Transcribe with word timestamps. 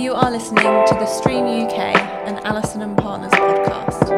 You 0.00 0.14
are 0.14 0.30
listening 0.30 0.64
to 0.64 0.94
the 0.94 1.04
Stream 1.04 1.44
UK 1.44 1.94
and 2.26 2.38
Allison 2.46 2.80
and 2.80 2.96
Partners 2.96 3.32
podcast. 3.32 4.08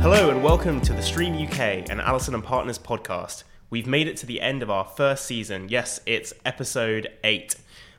Hello 0.00 0.30
and 0.30 0.42
welcome 0.42 0.80
to 0.80 0.92
the 0.92 1.00
Stream 1.00 1.34
UK 1.46 1.88
and 1.88 2.00
Allison 2.00 2.34
and 2.34 2.42
Partners 2.42 2.80
podcast. 2.80 3.44
We've 3.70 3.86
made 3.86 4.08
it 4.08 4.16
to 4.16 4.26
the 4.26 4.40
end 4.40 4.64
of 4.64 4.70
our 4.70 4.84
first 4.84 5.26
season. 5.26 5.68
Yes, 5.68 6.00
it's 6.06 6.34
episode 6.44 7.06
8. 7.22 7.54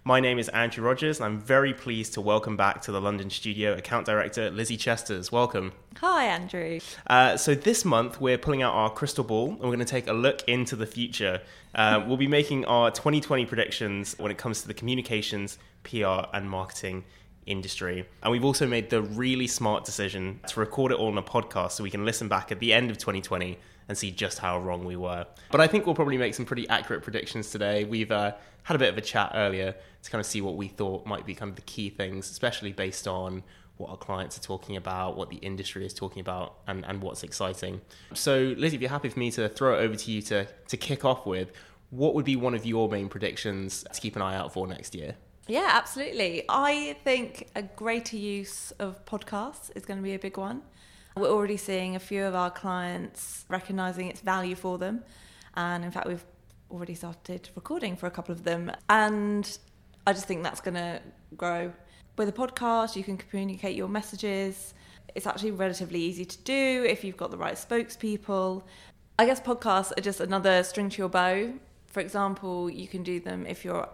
My 0.10 0.20
name 0.20 0.40
is 0.40 0.50
Andrew 0.50 0.84
Rogers 0.84 1.20
and 1.20 1.26
I'm 1.28 1.40
very 1.40 1.72
pleased 1.72 2.16
to 2.16 2.22
welcome 2.22 2.58
back 2.58 2.82
to 2.82 2.92
the 2.92 3.00
London 3.00 3.30
studio 3.30 3.74
account 3.74 4.08
director 4.08 4.50
Lizzy 4.50 4.76
Chesters. 4.76 5.32
Welcome. 5.32 5.72
Hi, 5.98 6.26
Andrew. 6.26 6.80
Uh, 7.06 7.38
so 7.38 7.54
this 7.54 7.86
month 7.86 8.20
we're 8.20 8.40
pulling 8.40 8.64
out 8.64 8.74
our 8.74 8.90
crystal 8.90 9.24
ball 9.24 9.50
and 9.50 9.60
we're 9.60 9.68
going 9.68 9.78
to 9.82 9.86
take 9.86 10.08
a 10.08 10.14
look 10.14 10.42
into 10.48 10.76
the 10.76 10.88
future. 10.88 11.42
Uh, 11.76 12.04
we'll 12.08 12.18
be 12.18 12.26
making 12.26 12.66
our 12.66 12.90
2020 12.90 13.46
predictions 13.46 14.16
when 14.18 14.32
it 14.32 14.40
comes 14.40 14.64
to 14.64 14.68
the 14.68 14.74
communications, 14.74 15.60
PR, 15.84 16.26
and 16.34 16.50
marketing 16.50 17.04
industry. 17.46 18.04
And 18.24 18.32
we've 18.32 18.46
also 18.46 18.66
made 18.66 18.90
the 18.90 19.04
really 19.04 19.46
smart 19.46 19.86
decision 19.86 20.40
to 20.48 20.60
record 20.60 20.92
it 20.92 20.98
all 20.98 21.10
on 21.10 21.20
a 21.20 21.22
podcast 21.22 21.74
so 21.74 21.84
we 21.84 21.92
can 21.92 22.04
listen 22.04 22.28
back 22.28 22.52
at 22.52 22.60
the 22.60 22.74
end 22.74 22.90
of 22.90 22.98
2020 22.98 23.60
and 23.90 23.98
see 23.98 24.12
just 24.12 24.40
how 24.40 24.60
wrong 24.60 24.86
we 24.86 24.96
were. 24.96 25.26
But 25.52 25.60
I 25.60 25.68
think 25.68 25.86
we'll 25.86 25.96
probably 25.96 26.18
make 26.18 26.36
some 26.36 26.46
pretty 26.46 26.70
accurate 26.70 27.02
predictions 27.02 27.50
today. 27.50 27.84
We've 27.84 28.12
uh, 28.12 28.34
had 28.64 28.76
a 28.76 28.80
bit 28.80 28.90
of 28.90 28.98
a 28.98 29.02
chat 29.02 29.32
earlier 29.34 29.76
to 30.04 30.12
kind 30.12 30.20
of 30.22 30.26
see 30.26 30.42
what 30.42 30.56
we 30.56 30.68
thought 30.68 31.06
might 31.06 31.26
be 31.26 31.36
kind 31.36 31.50
of 31.50 31.56
the 31.56 31.64
key 31.64 31.90
things, 31.90 32.30
especially 32.30 32.72
based 32.72 33.08
on 33.08 33.44
what 33.78 33.90
our 33.90 33.98
clients 33.98 34.38
are 34.38 34.42
talking 34.42 34.78
about, 34.78 35.18
what 35.18 35.30
the 35.30 35.38
industry 35.38 35.86
is 35.86 35.94
talking 35.94 36.20
about, 36.20 36.58
and, 36.68 36.86
and 36.86 37.02
what's 37.02 37.24
exciting. 37.24 37.82
So, 38.14 38.54
Lizzy, 38.58 38.76
if 38.76 38.82
you're 38.82 38.90
happy 38.92 39.10
for 39.10 39.18
me 39.18 39.32
to 39.32 39.50
throw 39.50 39.80
it 39.80 39.82
over 39.82 39.96
to 39.96 40.12
you 40.12 40.22
to, 40.24 40.46
to 40.68 40.78
kick 40.78 41.04
off 41.04 41.26
with, 41.26 41.52
what 41.90 42.14
would 42.14 42.26
be 42.26 42.36
one 42.36 42.54
of 42.54 42.66
your 42.66 42.88
main 42.88 43.10
predictions 43.10 43.84
to 43.92 44.00
keep 44.00 44.16
an 44.16 44.22
eye 44.22 44.36
out 44.36 44.54
for 44.54 44.68
next 44.68 44.94
year? 44.94 45.16
Yeah, 45.48 45.70
absolutely. 45.72 46.44
I 46.48 46.96
think 47.04 47.50
a 47.56 47.64
greater 47.64 48.18
use 48.18 48.72
of 48.78 49.04
podcasts 49.06 49.72
is 49.76 49.84
going 49.84 49.98
to 49.98 50.04
be 50.04 50.14
a 50.14 50.20
big 50.20 50.38
one. 50.38 50.62
We're 51.20 51.30
already 51.30 51.58
seeing 51.58 51.98
a 51.98 52.00
few 52.00 52.24
of 52.24 52.34
our 52.34 52.50
clients 52.50 53.44
recognizing 53.50 54.08
its 54.08 54.22
value 54.22 54.56
for 54.56 54.78
them. 54.78 55.04
And 55.56 55.84
in 55.84 55.92
fact, 55.92 56.08
we've 56.08 56.24
already 56.72 56.96
started 56.96 57.50
recording 57.58 57.98
for 57.98 58.08
a 58.08 58.12
couple 58.12 58.32
of 58.32 58.46
them. 58.46 58.72
And 58.90 59.58
I 60.08 60.14
just 60.14 60.28
think 60.28 60.44
that's 60.44 60.62
going 60.62 60.76
to 60.76 61.02
grow. 61.36 61.74
With 62.18 62.30
a 62.30 62.32
podcast, 62.32 62.96
you 62.96 63.04
can 63.04 63.18
communicate 63.18 63.76
your 63.76 63.90
messages. 63.90 64.74
It's 65.14 65.28
actually 65.28 65.52
relatively 65.52 66.00
easy 66.00 66.24
to 66.24 66.38
do 66.44 66.86
if 66.88 67.04
you've 67.04 67.18
got 67.18 67.32
the 67.32 67.38
right 67.38 67.56
spokespeople. 67.56 68.64
I 69.18 69.26
guess 69.26 69.42
podcasts 69.42 69.92
are 69.98 70.02
just 70.02 70.22
another 70.22 70.64
string 70.64 70.90
to 70.90 70.98
your 71.00 71.10
bow. 71.10 71.52
For 71.88 72.00
example, 72.00 72.70
you 72.70 72.88
can 72.88 73.04
do 73.04 73.20
them 73.20 73.46
if 73.46 73.66
you're 73.66 73.90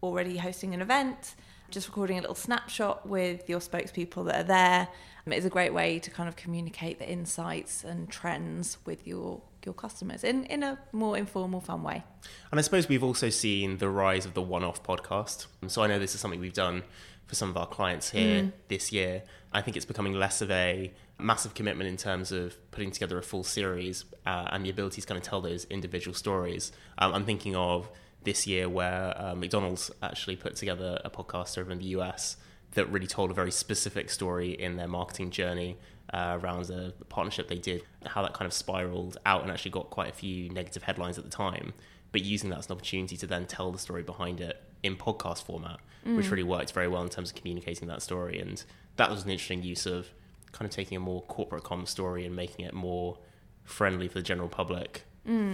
already 0.00 0.36
hosting 0.36 0.74
an 0.74 0.82
event, 0.82 1.34
just 1.70 1.86
recording 1.88 2.18
a 2.18 2.20
little 2.20 2.34
snapshot 2.34 3.06
with 3.06 3.48
your 3.48 3.60
spokespeople 3.60 4.24
that 4.26 4.40
are 4.40 4.44
there. 4.44 4.88
Um, 5.26 5.32
It's 5.32 5.46
a 5.46 5.50
great 5.50 5.74
way 5.74 5.98
to 5.98 6.10
kind 6.10 6.28
of 6.28 6.36
communicate 6.36 6.98
the 6.98 7.08
insights 7.08 7.84
and 7.84 8.08
trends 8.10 8.78
with 8.84 9.06
your 9.06 9.42
your 9.64 9.74
customers 9.74 10.24
in, 10.24 10.44
in 10.44 10.62
a 10.62 10.78
more 10.92 11.18
informal, 11.18 11.60
fun 11.60 11.82
way. 11.82 12.02
And 12.50 12.58
I 12.58 12.62
suppose 12.62 12.88
we've 12.88 13.02
also 13.02 13.28
seen 13.28 13.78
the 13.78 13.88
rise 13.90 14.24
of 14.24 14.32
the 14.32 14.40
one 14.40 14.64
off 14.64 14.82
podcast. 14.82 15.46
So 15.66 15.82
I 15.82 15.88
know 15.88 15.98
this 15.98 16.14
is 16.14 16.20
something 16.20 16.40
we've 16.40 16.52
done 16.52 16.84
for 17.26 17.34
some 17.34 17.50
of 17.50 17.56
our 17.56 17.66
clients 17.66 18.10
here 18.10 18.52
this 18.68 18.92
year. 18.92 19.24
I 19.52 19.60
think 19.60 19.76
it's 19.76 19.84
becoming 19.84 20.14
less 20.14 20.40
of 20.40 20.50
a 20.50 20.92
massive 21.18 21.54
commitment 21.54 21.88
in 21.90 21.96
terms 21.96 22.32
of 22.32 22.56
putting 22.70 22.90
together 22.92 23.18
a 23.18 23.22
full 23.22 23.42
series 23.42 24.04
uh, 24.24 24.46
and 24.52 24.64
the 24.64 24.70
ability 24.70 25.02
to 25.02 25.06
kind 25.06 25.18
of 25.18 25.24
tell 25.24 25.40
those 25.40 25.64
individual 25.64 26.14
stories. 26.14 26.72
Um, 26.98 27.12
I'm 27.12 27.24
thinking 27.26 27.54
of 27.56 27.90
this 28.28 28.46
year 28.46 28.68
where 28.68 29.14
uh, 29.16 29.34
McDonald's 29.34 29.90
actually 30.02 30.36
put 30.36 30.54
together 30.54 31.00
a 31.02 31.08
podcast 31.08 31.56
over 31.56 31.70
in 31.72 31.78
the 31.78 31.86
US 31.96 32.36
that 32.72 32.84
really 32.92 33.06
told 33.06 33.30
a 33.30 33.34
very 33.34 33.50
specific 33.50 34.10
story 34.10 34.50
in 34.50 34.76
their 34.76 34.86
marketing 34.86 35.30
journey 35.30 35.78
uh, 36.12 36.38
around 36.38 36.66
the 36.66 36.92
partnership 37.08 37.48
they 37.48 37.56
did, 37.56 37.82
how 38.04 38.20
that 38.20 38.34
kind 38.34 38.46
of 38.46 38.52
spiraled 38.52 39.16
out 39.24 39.40
and 39.42 39.50
actually 39.50 39.70
got 39.70 39.88
quite 39.88 40.10
a 40.10 40.12
few 40.12 40.50
negative 40.50 40.82
headlines 40.82 41.16
at 41.16 41.24
the 41.24 41.30
time. 41.30 41.72
But 42.12 42.22
using 42.22 42.50
that 42.50 42.58
as 42.58 42.66
an 42.66 42.72
opportunity 42.72 43.16
to 43.16 43.26
then 43.26 43.46
tell 43.46 43.72
the 43.72 43.78
story 43.78 44.02
behind 44.02 44.42
it 44.42 44.62
in 44.82 44.96
podcast 44.96 45.42
format, 45.44 45.78
which 46.04 46.30
really 46.30 46.42
worked 46.42 46.72
very 46.72 46.88
well 46.88 47.02
in 47.02 47.08
terms 47.08 47.30
of 47.30 47.36
communicating 47.36 47.88
that 47.88 48.02
story. 48.02 48.38
And 48.38 48.62
that 48.96 49.10
was 49.10 49.24
an 49.24 49.30
interesting 49.30 49.62
use 49.62 49.86
of 49.86 50.08
kind 50.52 50.66
of 50.68 50.74
taking 50.74 50.96
a 50.96 51.00
more 51.00 51.22
corporate 51.22 51.64
com 51.64 51.86
story 51.86 52.26
and 52.26 52.36
making 52.36 52.66
it 52.66 52.74
more 52.74 53.18
friendly 53.64 54.06
for 54.06 54.18
the 54.18 54.22
general 54.22 54.48
public 54.48 55.04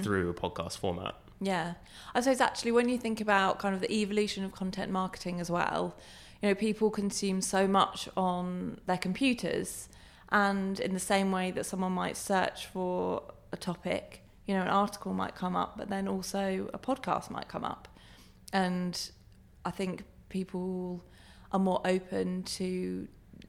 through 0.03 0.29
a 0.31 0.35
podcast 0.35 0.79
format. 0.79 1.15
Yeah. 1.45 1.75
I 2.15 2.21
suppose 2.21 2.41
actually 2.41 2.73
when 2.73 2.89
you 2.89 2.97
think 2.97 3.21
about 3.21 3.59
kind 3.59 3.75
of 3.75 3.81
the 3.83 3.93
evolution 3.93 4.45
of 4.45 4.53
content 4.53 4.91
marketing 4.91 5.41
as 5.41 5.51
well, 5.51 5.95
you 6.41 6.49
know, 6.49 6.55
people 6.55 6.91
consume 6.91 7.43
so 7.43 7.69
much 7.69 8.09
on 8.17 8.81
their 8.87 8.97
computers 8.97 9.89
and 10.33 10.81
in 10.81 10.95
the 10.95 11.01
same 11.01 11.31
way 11.31 11.51
that 11.51 11.67
someone 11.67 11.93
might 11.93 12.17
search 12.17 12.67
for 12.67 13.23
a 13.53 13.59
topic, 13.59 14.23
you 14.47 14.55
know, 14.55 14.63
an 14.63 14.69
article 14.69 15.13
might 15.13 15.35
come 15.35 15.55
up, 15.55 15.77
but 15.77 15.91
then 15.91 16.09
also 16.09 16.71
a 16.73 16.79
podcast 16.79 17.31
might 17.31 17.49
come 17.49 17.65
up. 17.65 17.89
And 18.53 19.11
I 19.67 19.71
think 19.71 20.05
people 20.31 21.05
are 21.53 21.61
more 21.61 21.83
open 21.85 22.43
to 22.45 23.07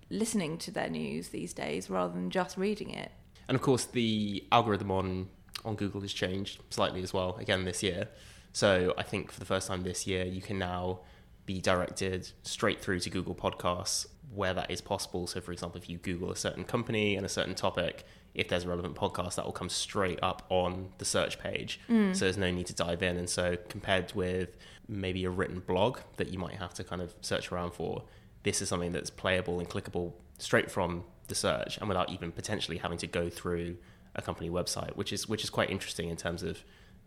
listening 0.09 0.57
to 0.57 0.71
their 0.71 0.89
news 0.89 1.29
these 1.29 1.53
days 1.53 1.89
rather 1.89 2.13
than 2.13 2.29
just 2.29 2.57
reading 2.57 2.89
it. 2.89 3.11
And 3.47 3.55
of 3.55 3.61
course, 3.61 3.85
the 3.85 4.43
algorithm 4.51 4.91
on 4.91 5.29
on 5.63 5.75
Google 5.75 6.01
has 6.01 6.13
changed 6.13 6.61
slightly 6.69 7.01
as 7.01 7.13
well 7.13 7.37
again 7.39 7.65
this 7.65 7.81
year. 7.81 8.09
So 8.53 8.93
I 8.97 9.03
think 9.03 9.31
for 9.31 9.39
the 9.39 9.45
first 9.45 9.67
time 9.67 9.83
this 9.83 10.07
year, 10.07 10.25
you 10.25 10.41
can 10.41 10.57
now 10.57 10.99
be 11.45 11.61
directed 11.61 12.31
straight 12.43 12.81
through 12.81 12.99
to 13.01 13.09
Google 13.09 13.35
Podcasts 13.35 14.07
where 14.33 14.53
that 14.53 14.71
is 14.71 14.81
possible. 14.81 15.27
So, 15.27 15.39
for 15.41 15.51
example, 15.51 15.79
if 15.79 15.89
you 15.89 15.97
Google 15.97 16.31
a 16.31 16.35
certain 16.35 16.63
company 16.63 17.15
and 17.15 17.25
a 17.25 17.29
certain 17.29 17.55
topic, 17.55 18.05
if 18.33 18.49
there's 18.49 18.65
a 18.65 18.69
relevant 18.69 18.95
podcast, 18.95 19.35
that 19.35 19.45
will 19.45 19.53
come 19.53 19.69
straight 19.69 20.19
up 20.21 20.45
on 20.49 20.89
the 20.97 21.05
search 21.05 21.39
page. 21.39 21.79
Hmm. 21.87 22.13
So 22.13 22.25
there's 22.25 22.37
no 22.37 22.51
need 22.51 22.67
to 22.67 22.73
dive 22.73 23.01
in. 23.01 23.17
And 23.17 23.29
so, 23.29 23.57
compared 23.69 24.13
with 24.13 24.57
maybe 24.87 25.25
a 25.25 25.29
written 25.29 25.59
blog 25.59 25.99
that 26.17 26.29
you 26.29 26.39
might 26.39 26.55
have 26.55 26.73
to 26.75 26.83
kind 26.83 27.01
of 27.01 27.13
search 27.21 27.51
around 27.51 27.73
for, 27.73 28.03
this 28.43 28.61
is 28.61 28.69
something 28.69 28.91
that's 28.91 29.09
playable 29.09 29.59
and 29.59 29.69
clickable 29.69 30.13
straight 30.37 30.69
from 30.69 31.03
the 31.27 31.35
search 31.35 31.77
and 31.77 31.87
without 31.87 32.11
even 32.11 32.31
potentially 32.31 32.77
having 32.77 32.97
to 32.99 33.07
go 33.07 33.29
through 33.29 33.77
a 34.15 34.21
company 34.21 34.49
website, 34.49 34.95
which 34.95 35.11
is 35.13 35.27
which 35.27 35.43
is 35.43 35.49
quite 35.49 35.69
interesting 35.69 36.09
in 36.09 36.17
terms 36.17 36.43
of 36.43 36.63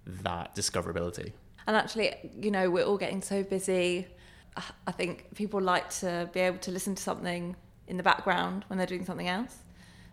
that 0.06 0.54
discoverability. 0.54 1.32
And 1.66 1.76
actually, 1.76 2.14
you 2.41 2.50
know, 2.50 2.70
we're 2.70 2.84
all 2.84 2.96
getting 2.96 3.22
so 3.22 3.42
busy. 3.42 4.06
I 4.86 4.92
think 4.92 5.34
people 5.34 5.60
like 5.60 5.91
to 6.00 6.28
be 6.32 6.41
able 6.41 6.58
to 6.58 6.70
listen 6.70 6.94
to 6.94 7.02
something 7.02 7.54
in 7.86 7.97
the 7.97 8.02
background 8.02 8.64
when 8.68 8.78
they're 8.78 8.86
doing 8.86 9.04
something 9.04 9.28
else. 9.28 9.56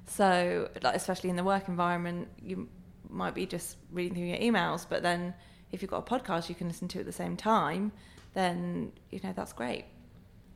So, 0.07 0.69
like, 0.84 0.95
especially 0.95 1.29
in 1.29 1.35
the 1.35 1.44
work 1.44 1.67
environment, 1.67 2.28
you 2.41 2.69
might 3.09 3.34
be 3.34 3.45
just 3.45 3.78
reading 3.91 4.16
through 4.16 4.25
your 4.25 4.38
emails, 4.38 4.85
but 4.88 5.01
then 5.01 5.34
if 5.72 5.81
you've 5.81 5.91
got 5.91 6.07
a 6.07 6.19
podcast 6.19 6.50
you 6.50 6.55
can 6.55 6.67
listen 6.67 6.88
to 6.89 7.00
at 7.00 7.05
the 7.05 7.11
same 7.11 7.35
time, 7.35 7.91
then, 8.34 8.91
you 9.09 9.19
know, 9.23 9.34
that's 9.34 9.53
great. 9.53 9.85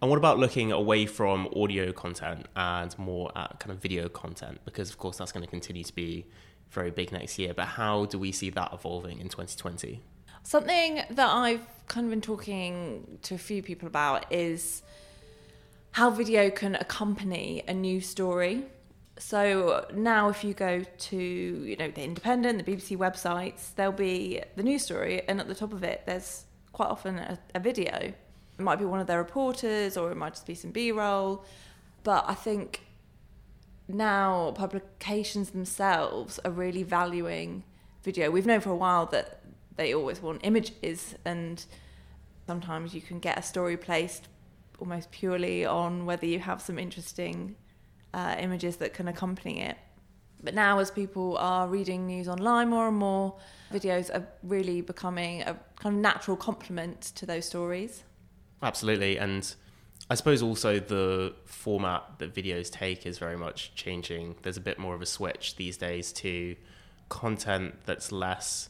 And 0.02 0.10
what 0.10 0.18
about 0.18 0.40
looking 0.40 0.72
away 0.72 1.06
from 1.06 1.50
audio 1.56 1.92
content 1.92 2.48
and 2.56 2.98
more 2.98 3.32
at 3.36 3.60
kind 3.60 3.72
of 3.72 3.82
video 3.82 4.08
content? 4.08 4.62
Because, 4.64 4.90
of 4.90 4.98
course, 4.98 5.18
that's 5.18 5.34
going 5.34 5.44
to 5.44 5.50
continue 5.50 5.84
to 5.84 5.94
be 5.94 6.26
very 6.70 6.90
big 6.90 7.12
next 7.12 7.38
year. 7.38 7.54
But 7.54 7.66
how 7.66 8.06
do 8.06 8.18
we 8.18 8.32
see 8.32 8.50
that 8.52 8.72
evolving 8.74 9.20
in 9.20 9.28
2020? 9.28 10.02
Something 10.44 11.02
that 11.10 11.30
I've 11.30 11.66
kind 11.88 12.06
of 12.06 12.12
been 12.12 12.22
talking 12.22 13.20
to 13.24 13.36
a 13.36 13.38
few 13.38 13.62
people 13.62 13.88
about 13.88 14.32
is 14.32 14.84
how 15.92 16.10
video 16.12 16.50
can 16.50 16.76
accompany 16.76 17.64
a 17.68 17.74
news 17.74 18.08
story. 18.08 18.64
So 19.18 19.86
now, 19.94 20.30
if 20.30 20.46
you 20.46 20.54
go 20.54 20.86
to 20.98 21.18
you 21.18 21.76
know 21.76 21.92
the 21.92 22.04
Independent, 22.04 22.66
the 22.66 22.72
BBC 22.72 22.98
websites, 22.98 23.76
there'll 23.76 23.92
be 23.92 24.42
the 24.56 24.64
news 24.64 24.84
story, 24.84 25.24
and 25.28 25.42
at 25.42 25.48
the 25.50 25.56
top 25.56 25.74
of 25.74 25.84
it, 25.84 26.04
there's 26.06 26.46
quite 26.72 26.88
often 26.88 27.18
a, 27.18 27.38
a 27.54 27.60
video. 27.60 28.14
It 28.60 28.64
might 28.64 28.78
be 28.78 28.84
one 28.86 29.00
of 29.00 29.08
their 29.08 29.20
reporters, 29.20 29.96
or 29.96 30.12
it 30.12 30.16
might 30.16 30.34
just 30.34 30.46
be 30.46 30.54
some 30.54 30.72
B-roll. 30.72 31.46
But 32.04 32.26
I 32.28 32.34
think 32.34 32.82
now 33.88 34.52
publications 34.52 35.52
themselves 35.52 36.40
are 36.44 36.52
really 36.52 36.84
valuing 36.84 37.64
video. 38.04 38.30
We've 38.30 38.46
known 38.46 38.60
for 38.60 38.72
a 38.72 38.76
while 38.76 39.06
that 39.08 39.42
they 39.78 39.94
always 39.94 40.22
want 40.22 40.42
images, 40.44 41.16
and 41.24 41.64
sometimes 42.48 42.94
you 42.94 43.00
can 43.00 43.20
get 43.20 43.40
a 43.40 43.42
story 43.42 43.78
placed 43.78 44.28
almost 44.78 45.10
purely 45.10 45.66
on 45.66 46.06
whether 46.06 46.26
you 46.26 46.40
have 46.40 46.62
some 46.62 46.78
interesting 46.78 47.56
uh, 48.14 48.36
images 48.40 48.76
that 48.78 48.94
can 48.94 49.08
accompany 49.08 49.62
it. 49.62 49.78
But 50.44 50.54
now, 50.54 50.80
as 50.80 50.92
people 50.92 51.38
are 51.38 51.68
reading 51.68 52.08
news 52.08 52.28
online 52.28 52.70
more 52.70 52.90
and 52.90 52.98
more, 52.98 53.38
videos 53.72 54.14
are 54.14 54.28
really 54.44 54.82
becoming 54.82 55.44
a 55.44 55.58
kind 55.78 55.96
of 55.96 56.02
natural 56.02 56.36
complement 56.36 57.02
to 57.16 57.26
those 57.26 57.46
stories. 57.46 58.04
Absolutely. 58.62 59.18
And 59.18 59.56
I 60.10 60.16
suppose 60.16 60.42
also 60.42 60.80
the 60.80 61.34
format 61.46 62.04
that 62.20 62.34
videos 62.34 62.72
take 62.72 63.06
is 63.06 63.18
very 63.18 63.38
much 63.38 63.74
changing. 63.76 64.36
There's 64.42 64.58
a 64.58 64.62
bit 64.62 64.80
more 64.80 64.96
of 64.96 65.02
a 65.02 65.06
switch 65.06 65.56
these 65.56 65.78
days 65.78 66.12
to 66.14 66.56
content 67.10 67.76
that's 67.86 68.12
less 68.12 68.70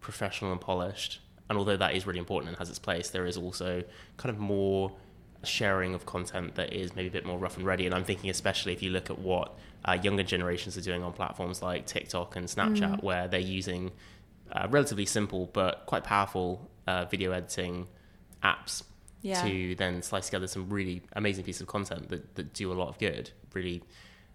professional 0.00 0.52
and 0.52 0.60
polished. 0.60 1.20
And 1.48 1.58
although 1.58 1.76
that 1.76 1.94
is 1.94 2.06
really 2.06 2.20
important 2.20 2.50
and 2.50 2.58
has 2.58 2.70
its 2.70 2.78
place, 2.78 3.10
there 3.10 3.26
is 3.26 3.36
also 3.36 3.82
kind 4.16 4.34
of 4.34 4.40
more 4.40 4.92
sharing 5.42 5.94
of 5.94 6.06
content 6.06 6.54
that 6.54 6.72
is 6.72 6.94
maybe 6.94 7.08
a 7.08 7.10
bit 7.10 7.26
more 7.26 7.38
rough 7.38 7.56
and 7.56 7.66
ready. 7.66 7.86
And 7.86 7.94
I'm 7.94 8.04
thinking, 8.04 8.30
especially 8.30 8.72
if 8.72 8.82
you 8.82 8.90
look 8.90 9.10
at 9.10 9.18
what 9.18 9.58
uh, 9.84 9.98
younger 10.00 10.22
generations 10.22 10.76
are 10.76 10.82
doing 10.82 11.02
on 11.02 11.12
platforms 11.12 11.62
like 11.62 11.86
TikTok 11.86 12.36
and 12.36 12.46
Snapchat, 12.46 12.96
mm. 12.96 13.02
where 13.02 13.26
they're 13.26 13.40
using 13.40 13.90
uh, 14.52 14.68
relatively 14.70 15.06
simple 15.06 15.50
but 15.52 15.86
quite 15.86 16.04
powerful 16.04 16.70
uh, 16.86 17.06
video 17.06 17.32
editing 17.32 17.88
apps 18.44 18.82
yeah. 19.22 19.42
to 19.42 19.74
then 19.74 20.02
slice 20.02 20.26
together 20.26 20.46
some 20.46 20.68
really 20.68 21.02
amazing 21.14 21.44
pieces 21.44 21.62
of 21.62 21.68
content 21.68 22.08
that, 22.08 22.34
that 22.36 22.52
do 22.54 22.72
a 22.72 22.74
lot 22.74 22.88
of 22.88 22.98
good, 22.98 23.30
really 23.54 23.82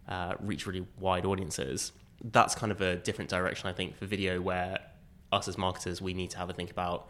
uh, 0.07 0.35
reach 0.39 0.67
really 0.67 0.85
wide 0.99 1.25
audiences. 1.25 1.91
That's 2.23 2.55
kind 2.55 2.71
of 2.71 2.81
a 2.81 2.95
different 2.97 3.29
direction, 3.29 3.69
I 3.69 3.73
think, 3.73 3.95
for 3.97 4.05
video 4.05 4.41
where 4.41 4.79
us 5.31 5.47
as 5.47 5.57
marketers, 5.57 6.01
we 6.01 6.13
need 6.13 6.29
to 6.31 6.37
have 6.37 6.49
a 6.49 6.53
think 6.53 6.71
about 6.71 7.09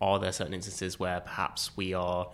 are 0.00 0.18
there 0.18 0.32
certain 0.32 0.54
instances 0.54 0.98
where 0.98 1.20
perhaps 1.20 1.76
we 1.76 1.94
are 1.94 2.30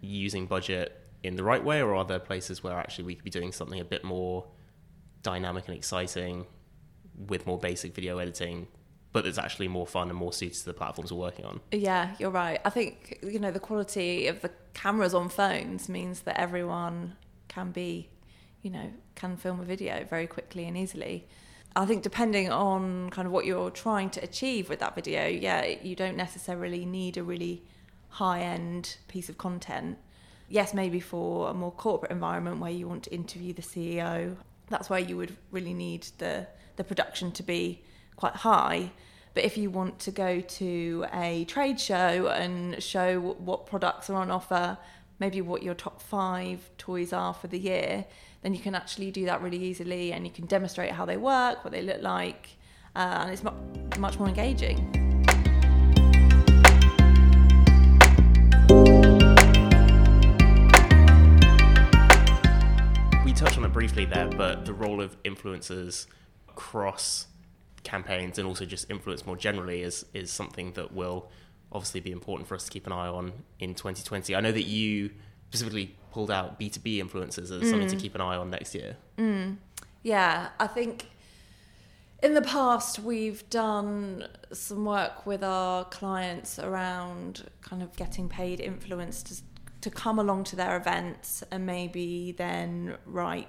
using 0.00 0.46
budget 0.46 1.00
in 1.22 1.36
the 1.36 1.42
right 1.42 1.62
way, 1.62 1.82
or 1.82 1.94
are 1.94 2.04
there 2.04 2.18
places 2.18 2.62
where 2.62 2.74
actually 2.74 3.04
we 3.04 3.14
could 3.14 3.24
be 3.24 3.30
doing 3.30 3.52
something 3.52 3.80
a 3.80 3.84
bit 3.84 4.04
more 4.04 4.46
dynamic 5.22 5.66
and 5.68 5.76
exciting 5.76 6.46
with 7.28 7.46
more 7.46 7.58
basic 7.58 7.94
video 7.94 8.18
editing 8.18 8.66
but 9.12 9.26
it's 9.26 9.38
actually 9.38 9.68
more 9.68 9.86
fun 9.86 10.08
and 10.08 10.18
more 10.18 10.32
suited 10.32 10.58
to 10.58 10.64
the 10.66 10.74
platforms 10.74 11.12
we're 11.12 11.18
working 11.18 11.44
on. 11.44 11.60
Yeah, 11.70 12.14
you're 12.18 12.30
right. 12.30 12.60
I 12.64 12.70
think 12.70 13.18
you 13.22 13.38
know 13.38 13.50
the 13.50 13.60
quality 13.60 14.26
of 14.26 14.40
the 14.40 14.50
cameras 14.74 15.14
on 15.14 15.28
phones 15.28 15.88
means 15.88 16.20
that 16.22 16.38
everyone 16.38 17.16
can 17.48 17.70
be, 17.70 18.08
you 18.62 18.70
know, 18.70 18.90
can 19.14 19.36
film 19.36 19.60
a 19.60 19.64
video 19.64 20.04
very 20.08 20.26
quickly 20.26 20.64
and 20.64 20.76
easily. 20.76 21.26
I 21.74 21.86
think 21.86 22.02
depending 22.02 22.50
on 22.50 23.10
kind 23.10 23.26
of 23.26 23.32
what 23.32 23.46
you're 23.46 23.70
trying 23.70 24.10
to 24.10 24.22
achieve 24.22 24.68
with 24.68 24.78
that 24.80 24.94
video, 24.94 25.26
yeah, 25.26 25.64
you 25.64 25.96
don't 25.96 26.16
necessarily 26.16 26.84
need 26.84 27.16
a 27.16 27.22
really 27.22 27.62
high-end 28.08 28.98
piece 29.08 29.30
of 29.30 29.38
content. 29.38 29.96
Yes, 30.50 30.74
maybe 30.74 31.00
for 31.00 31.48
a 31.48 31.54
more 31.54 31.72
corporate 31.72 32.12
environment 32.12 32.58
where 32.58 32.70
you 32.70 32.86
want 32.86 33.04
to 33.04 33.14
interview 33.14 33.54
the 33.54 33.62
CEO, 33.62 34.36
that's 34.68 34.90
where 34.90 35.00
you 35.00 35.16
would 35.16 35.34
really 35.50 35.72
need 35.72 36.06
the 36.18 36.46
the 36.76 36.84
production 36.84 37.30
to 37.32 37.42
be 37.42 37.82
quite 38.22 38.36
high. 38.36 38.92
But 39.34 39.42
if 39.42 39.58
you 39.58 39.68
want 39.68 39.98
to 40.00 40.12
go 40.12 40.40
to 40.40 41.06
a 41.12 41.44
trade 41.46 41.80
show 41.80 42.28
and 42.28 42.80
show 42.80 43.18
what 43.20 43.66
products 43.66 44.08
are 44.10 44.14
on 44.14 44.30
offer, 44.30 44.78
maybe 45.18 45.40
what 45.40 45.64
your 45.64 45.74
top 45.74 46.00
five 46.00 46.70
toys 46.78 47.12
are 47.12 47.34
for 47.34 47.48
the 47.48 47.58
year, 47.58 48.04
then 48.42 48.54
you 48.54 48.60
can 48.60 48.76
actually 48.76 49.10
do 49.10 49.24
that 49.24 49.42
really 49.42 49.58
easily 49.58 50.12
and 50.12 50.24
you 50.24 50.30
can 50.30 50.46
demonstrate 50.46 50.92
how 50.92 51.04
they 51.04 51.16
work, 51.16 51.64
what 51.64 51.72
they 51.72 51.82
look 51.82 52.00
like, 52.00 52.50
uh, 52.94 53.22
and 53.22 53.32
it's 53.32 53.42
much 53.98 54.20
more 54.20 54.28
engaging. 54.28 54.78
We 63.24 63.32
touched 63.32 63.58
on 63.58 63.64
it 63.64 63.72
briefly 63.72 64.04
there, 64.04 64.28
but 64.28 64.64
the 64.64 64.74
role 64.74 65.00
of 65.00 65.20
influencers 65.24 66.06
across 66.48 67.26
campaigns 67.84 68.38
and 68.38 68.46
also 68.46 68.64
just 68.64 68.90
influence 68.90 69.26
more 69.26 69.36
generally 69.36 69.82
is 69.82 70.04
is 70.14 70.30
something 70.30 70.72
that 70.72 70.92
will 70.92 71.30
obviously 71.72 72.00
be 72.00 72.12
important 72.12 72.46
for 72.46 72.54
us 72.54 72.64
to 72.64 72.70
keep 72.70 72.86
an 72.86 72.92
eye 72.92 73.08
on 73.08 73.32
in 73.58 73.74
2020. 73.74 74.34
I 74.36 74.40
know 74.40 74.52
that 74.52 74.64
you 74.64 75.10
specifically 75.48 75.96
pulled 76.10 76.30
out 76.30 76.60
B2B 76.60 77.02
influencers 77.02 77.50
as 77.50 77.50
mm. 77.50 77.70
something 77.70 77.88
to 77.88 77.96
mm. 77.96 78.00
keep 78.00 78.14
an 78.14 78.20
eye 78.20 78.36
on 78.36 78.50
next 78.50 78.74
year. 78.74 78.96
Mm. 79.18 79.56
Yeah, 80.02 80.48
I 80.58 80.66
think 80.66 81.08
in 82.22 82.34
the 82.34 82.42
past 82.42 82.98
we've 82.98 83.48
done 83.50 84.28
some 84.52 84.84
work 84.84 85.26
with 85.26 85.42
our 85.42 85.84
clients 85.86 86.58
around 86.58 87.44
kind 87.62 87.82
of 87.82 87.96
getting 87.96 88.28
paid 88.28 88.60
influencers 88.60 89.42
to 89.80 89.90
come 89.90 90.18
along 90.18 90.44
to 90.44 90.56
their 90.56 90.76
events 90.76 91.42
and 91.50 91.66
maybe 91.66 92.32
then 92.32 92.96
write 93.04 93.48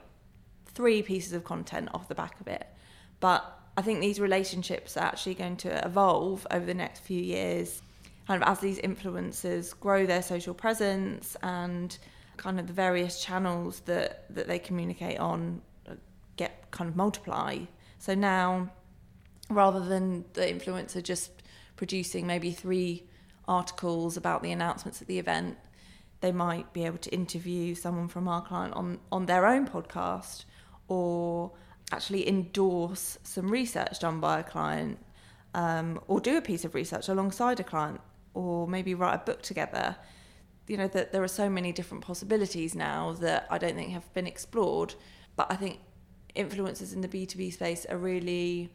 three 0.66 1.04
pieces 1.04 1.34
of 1.34 1.44
content 1.44 1.90
off 1.94 2.08
the 2.08 2.16
back 2.16 2.40
of 2.42 2.48
it. 2.48 2.68
But 3.20 3.63
I 3.76 3.82
think 3.82 4.02
these 4.02 4.20
relationships 4.20 4.98
are 4.98 5.04
actually 5.04 5.34
going 5.36 5.58
to 5.58 5.86
evolve 5.86 6.46
over 6.52 6.66
the 6.66 6.74
next 6.74 7.00
few 7.00 7.22
years, 7.22 7.82
kind 8.28 8.42
of 8.42 8.48
as 8.48 8.60
these 8.60 8.80
influencers 8.80 9.78
grow 9.80 10.06
their 10.06 10.22
social 10.22 10.54
presence 10.54 11.36
and 11.42 11.98
kind 12.38 12.60
of 12.60 12.68
the 12.68 12.74
various 12.74 13.24
channels 13.24 13.82
that, 13.82 14.26
that 14.36 14.48
they 14.48 14.60
communicate 14.60 15.20
on 15.20 15.62
get 16.36 16.72
kind 16.72 16.90
of 16.90 16.96
multiply. 16.96 17.60
So 18.00 18.16
now, 18.16 18.70
rather 19.50 19.80
than 19.80 20.26
the 20.34 20.42
influencer 20.42 21.02
just 21.02 21.32
producing 21.76 22.28
maybe 22.28 22.52
three 22.52 23.04
articles 23.48 24.18
about 24.18 24.42
the 24.44 24.52
announcements 24.52 25.02
at 25.02 25.08
the 25.08 25.20
event, 25.20 25.58
they 26.22 26.32
might 26.32 26.72
be 26.74 26.86
able 26.86 27.00
to 27.00 27.10
interview 27.12 27.76
someone 27.76 28.08
from 28.08 28.28
our 28.28 28.42
client 28.42 28.74
on, 28.76 29.00
on 29.12 29.26
their 29.26 29.46
own 29.46 29.68
podcast 29.68 30.46
or 30.88 31.52
actually 31.94 32.28
endorse 32.28 33.18
some 33.24 33.50
research 33.50 34.00
done 34.00 34.20
by 34.20 34.40
a 34.40 34.44
client 34.44 34.98
um, 35.54 36.00
or 36.08 36.20
do 36.20 36.38
a 36.38 36.42
piece 36.42 36.66
of 36.66 36.76
research 36.76 37.08
alongside 37.08 37.60
a 37.60 37.64
client 37.64 38.02
or 38.34 38.68
maybe 38.68 38.94
write 38.94 39.16
a 39.16 39.20
book 39.20 39.42
together. 39.42 39.96
You 40.68 40.78
know 40.78 40.88
that 40.88 41.12
there 41.12 41.24
are 41.24 41.28
so 41.28 41.50
many 41.50 41.72
different 41.72 42.04
possibilities 42.04 42.74
now 42.74 43.14
that 43.14 43.48
I 43.50 43.58
don't 43.58 43.76
think 43.76 43.92
have 43.92 44.12
been 44.14 44.28
explored 44.28 44.96
but 45.36 45.52
I 45.52 45.56
think 45.56 45.80
influencers 46.36 46.94
in 46.94 47.02
the 47.02 47.08
B2B 47.08 47.54
space 47.54 47.86
are 47.86 47.98
really 47.98 48.72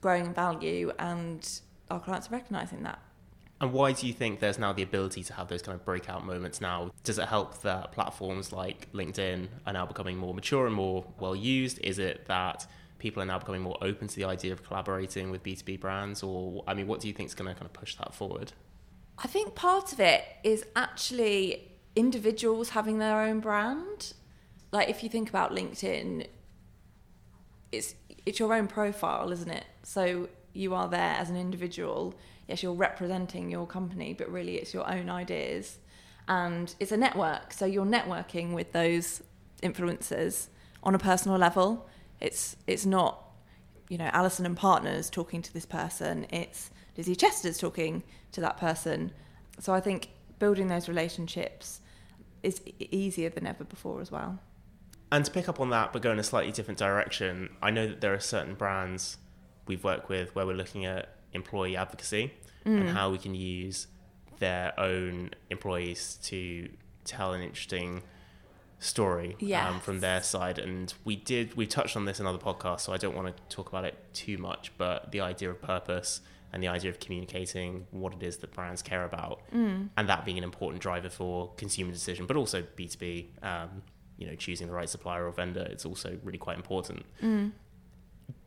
growing 0.00 0.26
in 0.26 0.34
value 0.34 0.92
and 0.98 1.48
our 1.90 2.00
clients 2.00 2.28
are 2.28 2.32
recognizing 2.32 2.82
that 2.82 3.00
and 3.60 3.72
why 3.72 3.92
do 3.92 4.06
you 4.06 4.12
think 4.12 4.40
there's 4.40 4.58
now 4.58 4.72
the 4.72 4.82
ability 4.82 5.22
to 5.24 5.34
have 5.34 5.48
those 5.48 5.60
kind 5.60 5.78
of 5.78 5.84
breakout 5.84 6.24
moments 6.24 6.60
now? 6.60 6.90
Does 7.04 7.18
it 7.18 7.28
help 7.28 7.60
that 7.62 7.92
platforms 7.92 8.52
like 8.52 8.90
LinkedIn 8.92 9.48
are 9.66 9.72
now 9.72 9.84
becoming 9.84 10.16
more 10.16 10.32
mature 10.32 10.66
and 10.66 10.74
more 10.74 11.04
well 11.18 11.36
used? 11.36 11.78
Is 11.80 11.98
it 11.98 12.26
that 12.26 12.66
people 12.98 13.22
are 13.22 13.26
now 13.26 13.38
becoming 13.38 13.60
more 13.60 13.76
open 13.82 14.08
to 14.08 14.16
the 14.16 14.24
idea 14.24 14.52
of 14.52 14.64
collaborating 14.64 15.30
with 15.30 15.42
B2B 15.42 15.78
brands? 15.78 16.22
Or, 16.22 16.64
I 16.66 16.72
mean, 16.72 16.86
what 16.86 17.00
do 17.00 17.08
you 17.08 17.12
think 17.12 17.28
is 17.28 17.34
going 17.34 17.48
to 17.48 17.54
kind 17.54 17.66
of 17.66 17.74
push 17.74 17.96
that 17.96 18.14
forward? 18.14 18.52
I 19.18 19.26
think 19.26 19.54
part 19.54 19.92
of 19.92 20.00
it 20.00 20.24
is 20.42 20.64
actually 20.74 21.72
individuals 21.94 22.70
having 22.70 22.98
their 22.98 23.20
own 23.20 23.40
brand. 23.40 24.14
Like, 24.72 24.88
if 24.88 25.02
you 25.02 25.10
think 25.10 25.28
about 25.28 25.54
LinkedIn, 25.54 26.26
it's 27.72 27.94
it's 28.24 28.38
your 28.38 28.54
own 28.54 28.68
profile, 28.68 29.32
isn't 29.32 29.50
it? 29.50 29.64
So 29.82 30.28
you 30.52 30.74
are 30.74 30.88
there 30.88 31.14
as 31.18 31.30
an 31.30 31.36
individual 31.36 32.14
yes, 32.50 32.62
you're 32.62 32.74
representing 32.74 33.50
your 33.50 33.66
company, 33.66 34.12
but 34.12 34.30
really 34.30 34.56
it's 34.56 34.74
your 34.74 34.88
own 34.90 35.08
ideas. 35.08 35.78
And 36.28 36.74
it's 36.78 36.92
a 36.92 36.96
network. 36.96 37.52
So 37.52 37.64
you're 37.64 37.86
networking 37.86 38.52
with 38.54 38.72
those 38.72 39.22
influencers 39.62 40.48
on 40.82 40.94
a 40.94 40.98
personal 40.98 41.38
level. 41.38 41.88
It's 42.20 42.56
it's 42.66 42.84
not, 42.84 43.22
you 43.88 43.96
know, 43.98 44.10
Allison 44.12 44.46
and 44.46 44.56
partners 44.56 45.08
talking 45.08 45.42
to 45.42 45.52
this 45.52 45.64
person. 45.64 46.26
It's 46.30 46.70
Lizzy 46.96 47.16
Chesters 47.16 47.56
talking 47.56 48.02
to 48.32 48.40
that 48.40 48.56
person. 48.56 49.12
So 49.58 49.72
I 49.72 49.80
think 49.80 50.10
building 50.38 50.68
those 50.68 50.88
relationships 50.88 51.80
is 52.42 52.60
easier 52.78 53.28
than 53.30 53.46
ever 53.46 53.64
before 53.64 54.00
as 54.00 54.10
well. 54.10 54.38
And 55.12 55.24
to 55.24 55.30
pick 55.30 55.48
up 55.48 55.60
on 55.60 55.70
that, 55.70 55.92
but 55.92 56.02
go 56.02 56.12
in 56.12 56.18
a 56.18 56.22
slightly 56.22 56.52
different 56.52 56.78
direction, 56.78 57.50
I 57.60 57.70
know 57.70 57.86
that 57.88 58.00
there 58.00 58.14
are 58.14 58.20
certain 58.20 58.54
brands 58.54 59.18
we've 59.66 59.82
worked 59.82 60.08
with 60.08 60.34
where 60.34 60.46
we're 60.46 60.56
looking 60.56 60.84
at 60.84 61.19
employee 61.32 61.76
advocacy 61.76 62.32
mm. 62.64 62.80
and 62.80 62.88
how 62.90 63.10
we 63.10 63.18
can 63.18 63.34
use 63.34 63.86
their 64.38 64.78
own 64.78 65.30
employees 65.50 66.18
to 66.22 66.68
tell 67.04 67.32
an 67.32 67.42
interesting 67.42 68.02
story 68.78 69.36
yes. 69.38 69.66
um, 69.66 69.80
from 69.80 70.00
their 70.00 70.22
side. 70.22 70.58
And 70.58 70.92
we 71.04 71.16
did, 71.16 71.54
we 71.56 71.66
touched 71.66 71.96
on 71.96 72.06
this 72.06 72.18
in 72.18 72.26
other 72.26 72.38
podcasts, 72.38 72.80
so 72.80 72.92
I 72.92 72.96
don't 72.96 73.14
want 73.14 73.34
to 73.36 73.54
talk 73.54 73.68
about 73.68 73.84
it 73.84 73.96
too 74.12 74.38
much, 74.38 74.72
but 74.78 75.12
the 75.12 75.20
idea 75.20 75.50
of 75.50 75.60
purpose 75.60 76.22
and 76.52 76.62
the 76.62 76.68
idea 76.68 76.90
of 76.90 76.98
communicating 76.98 77.86
what 77.90 78.12
it 78.12 78.22
is 78.22 78.38
that 78.38 78.52
brands 78.52 78.82
care 78.82 79.04
about 79.04 79.42
mm. 79.54 79.88
and 79.96 80.08
that 80.08 80.24
being 80.24 80.38
an 80.38 80.44
important 80.44 80.82
driver 80.82 81.08
for 81.08 81.52
consumer 81.56 81.92
decision, 81.92 82.26
but 82.26 82.36
also 82.36 82.62
B2B, 82.76 83.44
um, 83.44 83.82
you 84.16 84.26
know, 84.26 84.34
choosing 84.34 84.66
the 84.66 84.72
right 84.72 84.88
supplier 84.88 85.26
or 85.26 85.30
vendor, 85.30 85.66
it's 85.70 85.84
also 85.84 86.18
really 86.24 86.38
quite 86.38 86.56
important. 86.56 87.04
Mm. 87.22 87.52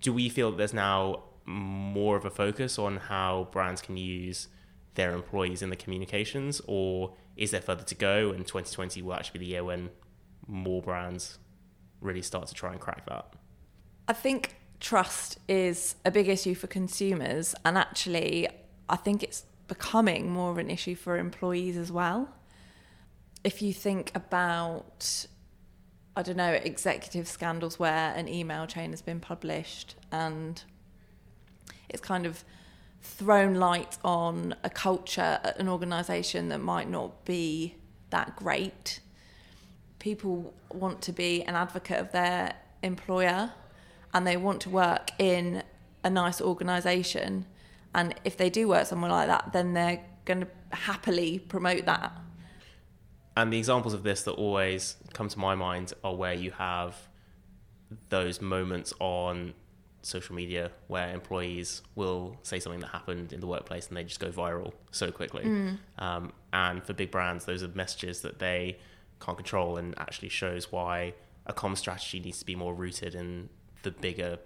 Do 0.01 0.11
we 0.11 0.29
feel 0.29 0.51
that 0.51 0.57
there's 0.57 0.73
now 0.73 1.23
more 1.45 2.15
of 2.15 2.25
a 2.25 2.29
focus 2.29 2.79
on 2.79 2.97
how 2.97 3.47
brands 3.51 3.81
can 3.81 3.97
use 3.97 4.47
their 4.95 5.11
employees 5.11 5.61
in 5.61 5.69
the 5.69 5.75
communications, 5.75 6.61
or 6.67 7.15
is 7.35 7.51
there 7.51 7.61
further 7.61 7.83
to 7.83 7.95
go? 7.95 8.29
And 8.29 8.45
2020 8.45 9.01
will 9.01 9.13
actually 9.13 9.39
be 9.39 9.45
the 9.45 9.51
year 9.51 9.63
when 9.63 9.89
more 10.47 10.81
brands 10.81 11.39
really 12.01 12.21
start 12.21 12.47
to 12.47 12.53
try 12.53 12.71
and 12.71 12.79
crack 12.79 13.05
that. 13.07 13.33
I 14.07 14.13
think 14.13 14.55
trust 14.79 15.39
is 15.47 15.95
a 16.05 16.11
big 16.11 16.27
issue 16.27 16.55
for 16.55 16.67
consumers, 16.67 17.55
and 17.65 17.77
actually, 17.77 18.47
I 18.89 18.95
think 18.97 19.23
it's 19.23 19.45
becoming 19.67 20.29
more 20.29 20.51
of 20.51 20.57
an 20.57 20.69
issue 20.69 20.95
for 20.95 21.17
employees 21.17 21.77
as 21.77 21.91
well. 21.91 22.29
if 23.43 23.61
you 23.61 23.73
think 23.73 24.11
about 24.15 25.27
I 26.15 26.21
don't 26.21 26.37
know, 26.37 26.51
executive 26.51 27.27
scandals 27.27 27.79
where 27.79 28.13
an 28.13 28.27
email 28.27 28.67
chain 28.67 28.91
has 28.91 29.01
been 29.01 29.19
published 29.19 29.95
and 30.11 30.61
it's 31.89 32.01
kind 32.01 32.25
of 32.25 32.43
thrown 33.01 33.55
light 33.55 33.97
on 34.03 34.55
a 34.63 34.69
culture 34.69 35.39
an 35.57 35.67
organisation 35.67 36.47
that 36.49 36.59
might 36.59 36.89
not 36.89 37.25
be 37.25 37.75
that 38.09 38.35
great. 38.35 39.01
People 39.99 40.53
want 40.71 41.01
to 41.01 41.11
be 41.11 41.43
an 41.43 41.55
advocate 41.55 41.99
of 41.99 42.11
their 42.11 42.53
employer 42.81 43.51
and 44.13 44.25
they 44.27 44.37
want 44.37 44.61
to 44.61 44.69
work 44.69 45.11
in 45.17 45.63
a 46.03 46.09
nice 46.09 46.39
organisation. 46.41 47.45
And 47.95 48.15
if 48.23 48.37
they 48.37 48.49
do 48.49 48.67
work 48.67 48.87
somewhere 48.87 49.11
like 49.11 49.27
that, 49.27 49.53
then 49.53 49.73
they're 49.73 50.01
going 50.25 50.41
to 50.41 50.47
happily 50.75 51.39
promote 51.39 51.85
that. 51.85 52.11
And 53.35 53.51
the 53.51 53.57
examples 53.57 53.93
of 53.93 54.03
this 54.03 54.23
that 54.23 54.33
always 54.33 54.95
come 55.13 55.27
to 55.27 55.39
my 55.39 55.55
mind 55.55 55.93
are 56.03 56.15
where 56.15 56.33
you 56.33 56.51
have 56.51 56.95
those 58.09 58.41
moments 58.41 58.93
on 58.99 59.53
social 60.03 60.35
media 60.35 60.69
where 60.87 61.11
employees 61.13 61.81
will 61.95 62.37
say 62.43 62.59
something 62.59 62.81
that 62.81 62.89
happened 62.89 63.33
in 63.33 63.39
the 63.39 63.47
workplace 63.47 63.87
and 63.87 63.97
they 63.97 64.03
just 64.03 64.19
go 64.19 64.29
viral 64.29 64.73
so 64.91 65.11
quickly. 65.11 65.43
Mm. 65.43 65.77
Um, 65.97 66.33
and 66.51 66.83
for 66.83 66.93
big 66.93 67.09
brands, 67.09 67.45
those 67.45 67.63
are 67.63 67.69
messages 67.69 68.21
that 68.21 68.39
they 68.39 68.77
can't 69.19 69.37
control 69.37 69.77
and 69.77 69.97
actually 69.97 70.29
shows 70.29 70.71
why 70.71 71.13
a 71.45 71.53
common 71.53 71.77
strategy 71.77 72.19
needs 72.19 72.39
to 72.39 72.45
be 72.45 72.55
more 72.55 72.73
rooted 72.73 73.15
in 73.15 73.49
the 73.83 73.91
bigger, 73.91 74.37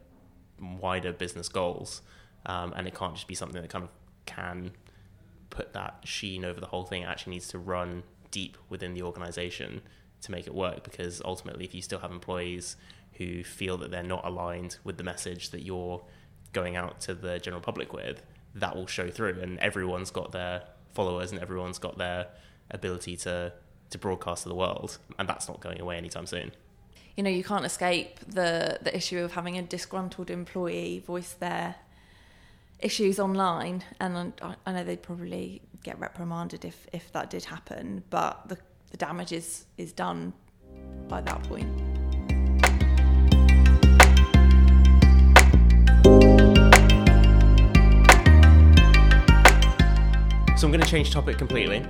wider 0.62 1.12
business 1.12 1.50
goals. 1.50 2.02
Um, 2.46 2.74
and 2.76 2.88
it 2.88 2.96
can't 2.96 3.16
just 3.16 3.28
be 3.28 3.36
something 3.36 3.62
that 3.62 3.70
kind 3.70 3.84
of 3.84 3.90
can 4.26 4.72
put 5.50 5.74
that 5.74 6.02
sheen 6.04 6.46
over 6.46 6.60
the 6.60 6.68
whole 6.68 6.84
thing. 6.84 7.02
It 7.02 7.06
actually 7.06 7.34
needs 7.34 7.48
to 7.50 7.60
run 7.60 8.04
deep 8.30 8.58
within 8.70 8.94
the 8.94 9.02
organization 9.02 9.82
to 10.22 10.32
make 10.32 10.48
it 10.48 10.54
work 10.54 10.84
because 10.84 11.22
ultimately, 11.26 11.66
if 11.66 11.74
you 11.74 11.82
still 11.82 12.00
have 12.00 12.12
employees 12.12 12.76
who 13.18 13.44
feel 13.44 13.78
that 13.78 13.92
they're 13.92 14.04
not 14.04 14.26
aligned 14.26 14.78
with 14.84 14.98
the 14.98 15.04
message 15.04 15.50
that 15.52 15.64
you're 15.64 16.04
going 16.54 16.76
out 16.76 17.00
to 17.02 17.14
the 17.14 17.40
general 17.40 17.62
public 17.62 17.94
with, 17.94 18.22
that 18.56 18.76
will 18.76 18.88
show 18.88 19.10
through. 19.10 19.40
And 19.42 19.60
everyone's 19.60 20.12
got 20.12 20.32
their 20.32 20.64
followers 20.94 21.32
and 21.32 21.42
everyone's 21.42 21.78
got 21.78 21.98
their 21.98 22.28
ability 22.72 23.18
to 23.18 23.54
to 23.90 23.98
broadcast 23.98 24.44
to 24.44 24.50
the 24.50 24.56
world, 24.56 24.98
and 25.18 25.30
that's 25.30 25.48
not 25.48 25.62
going 25.62 25.80
away 25.80 25.98
anytime 25.98 26.26
soon. 26.26 26.52
You 27.16 27.24
know, 27.24 27.30
you 27.30 27.44
can't 27.44 27.66
escape 27.66 28.20
the 28.28 28.80
the 28.82 28.96
issue 28.96 29.20
of 29.20 29.32
having 29.34 29.58
a 29.58 29.62
disgruntled 29.62 30.30
employee 30.30 31.00
voice 31.06 31.34
their 31.34 31.76
issues 32.80 33.20
online, 33.20 33.84
and 34.00 34.34
I, 34.42 34.56
I 34.66 34.72
know 34.74 34.84
they'd 34.84 35.02
probably 35.02 35.62
get 35.84 36.00
reprimanded 36.00 36.66
if 36.66 36.88
if 36.92 37.12
that 37.14 37.30
did 37.30 37.46
happen, 37.46 38.04
but 38.10 38.50
the 38.50 38.58
the 38.92 38.98
damage 38.98 39.32
is 39.32 39.66
is 39.78 39.94
done 39.94 40.34
by 41.08 41.22
that 41.22 41.42
point. 41.44 41.87
So 50.58 50.66
I'm 50.66 50.72
going 50.72 50.84
to 50.84 50.90
change 50.90 51.12
topic 51.12 51.38
completely, 51.38 51.86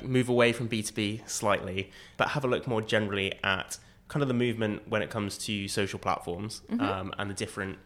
move 0.00 0.28
away 0.28 0.52
from 0.52 0.68
B2B 0.68 1.28
slightly, 1.28 1.90
but 2.16 2.28
have 2.28 2.44
a 2.44 2.46
look 2.46 2.68
more 2.68 2.80
generally 2.80 3.34
at 3.42 3.78
kind 4.06 4.22
of 4.22 4.28
the 4.28 4.34
movement 4.34 4.82
when 4.88 5.02
it 5.02 5.10
comes 5.10 5.36
to 5.38 5.66
social 5.66 5.98
platforms 5.98 6.62
mm-hmm. 6.70 6.80
um, 6.80 7.12
and 7.18 7.28
the 7.28 7.34
different 7.34 7.78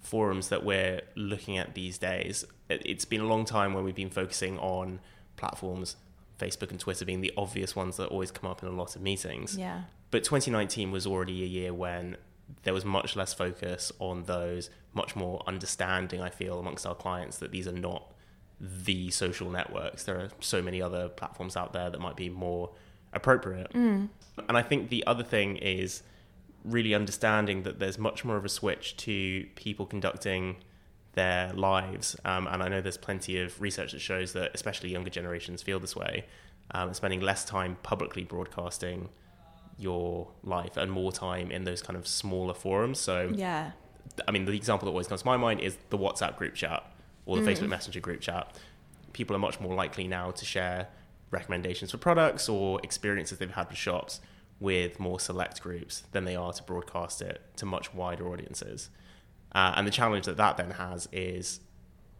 forums 0.00 0.48
that 0.48 0.64
we're 0.64 1.02
looking 1.14 1.56
at 1.56 1.74
these 1.74 1.98
days. 1.98 2.44
It's 2.68 3.04
been 3.04 3.20
a 3.20 3.26
long 3.28 3.44
time 3.44 3.74
when 3.74 3.84
we've 3.84 3.94
been 3.94 4.10
focusing 4.10 4.58
on 4.58 4.98
platforms, 5.36 5.94
Facebook 6.36 6.72
and 6.72 6.80
Twitter 6.80 7.04
being 7.04 7.20
the 7.20 7.32
obvious 7.36 7.76
ones 7.76 7.96
that 7.98 8.08
always 8.08 8.32
come 8.32 8.50
up 8.50 8.64
in 8.64 8.68
a 8.68 8.72
lot 8.72 8.96
of 8.96 9.02
meetings. 9.02 9.56
Yeah. 9.56 9.82
But 10.10 10.24
2019 10.24 10.90
was 10.90 11.06
already 11.06 11.44
a 11.44 11.46
year 11.46 11.72
when 11.72 12.16
there 12.64 12.74
was 12.74 12.84
much 12.84 13.14
less 13.14 13.32
focus 13.32 13.92
on 14.00 14.24
those, 14.24 14.68
much 14.94 15.14
more 15.14 15.44
understanding, 15.46 16.20
I 16.20 16.30
feel, 16.30 16.58
amongst 16.58 16.84
our 16.86 16.96
clients 16.96 17.38
that 17.38 17.52
these 17.52 17.68
are 17.68 17.72
not 17.72 18.14
the 18.60 19.10
social 19.10 19.50
networks. 19.50 20.04
There 20.04 20.16
are 20.16 20.28
so 20.40 20.62
many 20.62 20.80
other 20.80 21.08
platforms 21.08 21.56
out 21.56 21.72
there 21.72 21.90
that 21.90 22.00
might 22.00 22.16
be 22.16 22.28
more 22.28 22.70
appropriate. 23.12 23.72
Mm. 23.72 24.08
And 24.48 24.56
I 24.56 24.62
think 24.62 24.88
the 24.88 25.06
other 25.06 25.24
thing 25.24 25.56
is 25.56 26.02
really 26.64 26.94
understanding 26.94 27.62
that 27.62 27.78
there's 27.78 27.98
much 27.98 28.24
more 28.24 28.36
of 28.36 28.44
a 28.44 28.48
switch 28.48 28.96
to 28.98 29.46
people 29.54 29.86
conducting 29.86 30.56
their 31.12 31.52
lives. 31.52 32.16
Um, 32.24 32.46
and 32.46 32.62
I 32.62 32.68
know 32.68 32.80
there's 32.80 32.96
plenty 32.96 33.40
of 33.40 33.60
research 33.60 33.92
that 33.92 34.00
shows 34.00 34.32
that 34.32 34.50
especially 34.54 34.90
younger 34.90 35.10
generations 35.10 35.62
feel 35.62 35.78
this 35.78 35.96
way, 35.96 36.26
um, 36.72 36.92
spending 36.92 37.20
less 37.20 37.44
time 37.44 37.76
publicly 37.82 38.24
broadcasting 38.24 39.08
your 39.78 40.28
life 40.42 40.76
and 40.76 40.90
more 40.90 41.12
time 41.12 41.50
in 41.50 41.64
those 41.64 41.82
kind 41.82 41.96
of 41.96 42.06
smaller 42.06 42.54
forums. 42.54 42.98
So, 42.98 43.32
yeah. 43.34 43.72
I 44.26 44.30
mean, 44.30 44.44
the 44.44 44.52
example 44.52 44.86
that 44.86 44.90
always 44.90 45.06
comes 45.06 45.22
to 45.22 45.26
my 45.26 45.36
mind 45.36 45.60
is 45.60 45.76
the 45.90 45.98
WhatsApp 45.98 46.36
group 46.36 46.54
chat 46.54 46.84
or 47.26 47.36
the 47.36 47.42
mm. 47.42 47.54
Facebook 47.54 47.68
Messenger 47.68 48.00
group 48.00 48.20
chat, 48.20 48.56
people 49.12 49.36
are 49.36 49.40
much 49.40 49.60
more 49.60 49.74
likely 49.74 50.08
now 50.08 50.30
to 50.30 50.44
share 50.44 50.88
recommendations 51.30 51.90
for 51.90 51.98
products 51.98 52.48
or 52.48 52.80
experiences 52.82 53.38
they've 53.38 53.50
had 53.50 53.68
with 53.68 53.76
shops 53.76 54.20
with 54.58 54.98
more 54.98 55.20
select 55.20 55.60
groups 55.60 56.04
than 56.12 56.24
they 56.24 56.34
are 56.34 56.52
to 56.52 56.62
broadcast 56.62 57.20
it 57.20 57.42
to 57.56 57.66
much 57.66 57.92
wider 57.92 58.26
audiences. 58.28 58.90
Uh, 59.52 59.74
and 59.76 59.86
the 59.86 59.90
challenge 59.90 60.26
that 60.26 60.36
that 60.36 60.56
then 60.56 60.70
has 60.70 61.08
is, 61.12 61.60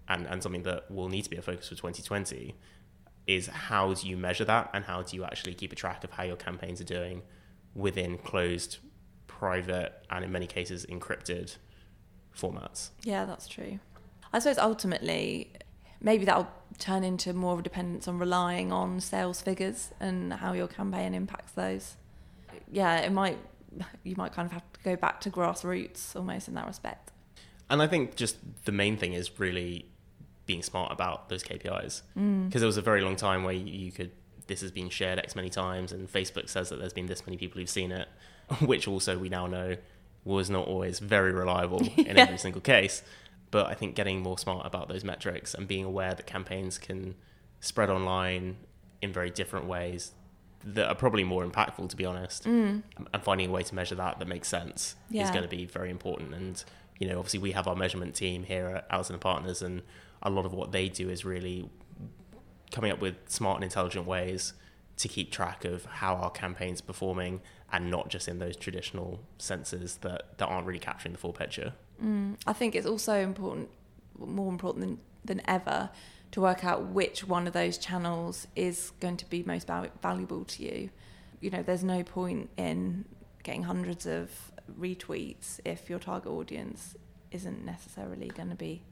and, 0.08 0.26
and 0.26 0.42
something 0.42 0.62
that 0.62 0.90
will 0.90 1.08
need 1.08 1.22
to 1.22 1.30
be 1.30 1.36
a 1.36 1.42
focus 1.42 1.68
for 1.68 1.74
2020, 1.74 2.54
is 3.26 3.46
how 3.46 3.92
do 3.94 4.06
you 4.06 4.16
measure 4.16 4.44
that 4.44 4.70
and 4.72 4.84
how 4.84 5.02
do 5.02 5.16
you 5.16 5.24
actually 5.24 5.54
keep 5.54 5.72
a 5.72 5.74
track 5.74 6.04
of 6.04 6.10
how 6.12 6.22
your 6.22 6.36
campaigns 6.36 6.80
are 6.80 6.84
doing 6.84 7.22
within 7.74 8.18
closed, 8.18 8.78
private, 9.26 10.04
and 10.10 10.24
in 10.24 10.30
many 10.30 10.46
cases 10.46 10.86
encrypted 10.86 11.56
formats? 12.36 12.90
Yeah, 13.02 13.24
that's 13.24 13.48
true. 13.48 13.80
I 14.36 14.38
suppose 14.38 14.58
ultimately, 14.58 15.50
maybe 15.98 16.26
that'll 16.26 16.46
turn 16.78 17.04
into 17.04 17.32
more 17.32 17.54
of 17.54 17.60
a 17.60 17.62
dependence 17.62 18.06
on 18.06 18.18
relying 18.18 18.70
on 18.70 19.00
sales 19.00 19.40
figures 19.40 19.92
and 19.98 20.30
how 20.30 20.52
your 20.52 20.68
campaign 20.68 21.14
impacts 21.14 21.52
those. 21.52 21.96
Yeah, 22.70 22.98
it 22.98 23.12
might. 23.12 23.38
You 24.04 24.14
might 24.16 24.34
kind 24.34 24.44
of 24.44 24.52
have 24.52 24.70
to 24.74 24.80
go 24.84 24.94
back 24.94 25.22
to 25.22 25.30
grassroots 25.30 26.14
almost 26.14 26.48
in 26.48 26.54
that 26.54 26.66
respect. 26.66 27.12
And 27.70 27.80
I 27.80 27.86
think 27.86 28.14
just 28.14 28.36
the 28.66 28.72
main 28.72 28.98
thing 28.98 29.14
is 29.14 29.40
really 29.40 29.86
being 30.44 30.62
smart 30.62 30.92
about 30.92 31.30
those 31.30 31.42
KPIs 31.42 32.02
because 32.14 32.22
mm. 32.22 32.52
there 32.52 32.66
was 32.66 32.76
a 32.76 32.82
very 32.82 33.00
long 33.00 33.16
time 33.16 33.42
where 33.42 33.54
you 33.54 33.90
could 33.90 34.10
this 34.48 34.60
has 34.60 34.70
been 34.70 34.90
shared 34.90 35.18
X 35.18 35.34
many 35.34 35.48
times, 35.48 35.92
and 35.92 36.12
Facebook 36.12 36.50
says 36.50 36.68
that 36.68 36.78
there's 36.78 36.92
been 36.92 37.06
this 37.06 37.26
many 37.26 37.38
people 37.38 37.58
who've 37.58 37.70
seen 37.70 37.90
it, 37.90 38.06
which 38.60 38.86
also 38.86 39.16
we 39.16 39.30
now 39.30 39.46
know 39.46 39.76
was 40.26 40.50
not 40.50 40.66
always 40.66 40.98
very 40.98 41.32
reliable 41.32 41.80
in 41.96 42.04
yeah. 42.16 42.22
every 42.22 42.36
single 42.36 42.60
case. 42.60 43.02
But 43.50 43.66
I 43.66 43.74
think 43.74 43.94
getting 43.94 44.22
more 44.22 44.38
smart 44.38 44.66
about 44.66 44.88
those 44.88 45.04
metrics 45.04 45.54
and 45.54 45.68
being 45.68 45.84
aware 45.84 46.14
that 46.14 46.26
campaigns 46.26 46.78
can 46.78 47.14
spread 47.60 47.90
online 47.90 48.56
in 49.00 49.12
very 49.12 49.30
different 49.30 49.66
ways 49.66 50.12
that 50.64 50.88
are 50.88 50.94
probably 50.94 51.22
more 51.22 51.46
impactful, 51.46 51.88
to 51.88 51.96
be 51.96 52.04
honest, 52.04 52.44
mm. 52.44 52.82
and 53.14 53.22
finding 53.22 53.48
a 53.48 53.52
way 53.52 53.62
to 53.62 53.74
measure 53.74 53.94
that 53.94 54.18
that 54.18 54.26
makes 54.26 54.48
sense 54.48 54.96
yeah. 55.10 55.24
is 55.24 55.30
going 55.30 55.42
to 55.42 55.48
be 55.48 55.64
very 55.64 55.90
important. 55.90 56.34
And 56.34 56.62
you 56.98 57.06
know, 57.06 57.18
obviously, 57.18 57.38
we 57.40 57.52
have 57.52 57.68
our 57.68 57.76
measurement 57.76 58.14
team 58.14 58.44
here 58.44 58.66
at 58.68 58.86
Allison 58.90 59.14
and 59.14 59.20
Partners, 59.20 59.62
and 59.62 59.82
a 60.22 60.30
lot 60.30 60.44
of 60.44 60.52
what 60.52 60.72
they 60.72 60.88
do 60.88 61.08
is 61.08 61.24
really 61.24 61.70
coming 62.72 62.90
up 62.90 63.00
with 63.00 63.14
smart 63.26 63.58
and 63.58 63.64
intelligent 63.64 64.06
ways 64.06 64.54
to 64.96 65.08
keep 65.08 65.30
track 65.30 65.64
of 65.64 65.84
how 65.84 66.16
our 66.16 66.30
campaigns 66.30 66.80
are 66.80 66.84
performing 66.84 67.40
and 67.72 67.90
not 67.90 68.08
just 68.08 68.28
in 68.28 68.38
those 68.38 68.56
traditional 68.56 69.20
senses 69.38 69.98
that, 69.98 70.38
that 70.38 70.46
aren't 70.46 70.66
really 70.66 70.80
capturing 70.80 71.12
the 71.12 71.18
full 71.18 71.32
picture. 71.32 71.74
Mm, 72.02 72.36
I 72.46 72.52
think 72.52 72.74
it's 72.74 72.86
also 72.86 73.14
important, 73.14 73.68
more 74.18 74.50
important 74.50 74.84
than, 74.84 74.98
than 75.24 75.42
ever, 75.48 75.90
to 76.32 76.40
work 76.40 76.64
out 76.64 76.86
which 76.86 77.26
one 77.26 77.46
of 77.46 77.52
those 77.52 77.78
channels 77.78 78.46
is 78.56 78.92
going 79.00 79.16
to 79.16 79.26
be 79.26 79.42
most 79.42 79.66
val- 79.66 79.86
valuable 80.02 80.44
to 80.44 80.62
you. 80.62 80.90
You 81.40 81.50
know, 81.50 81.62
there's 81.62 81.84
no 81.84 82.02
point 82.02 82.50
in 82.56 83.04
getting 83.42 83.62
hundreds 83.62 84.06
of 84.06 84.30
retweets 84.78 85.60
if 85.64 85.88
your 85.88 85.98
target 85.98 86.30
audience 86.30 86.96
isn't 87.30 87.64
necessarily 87.64 88.28
going 88.28 88.48
to 88.48 88.54
be, 88.54 88.82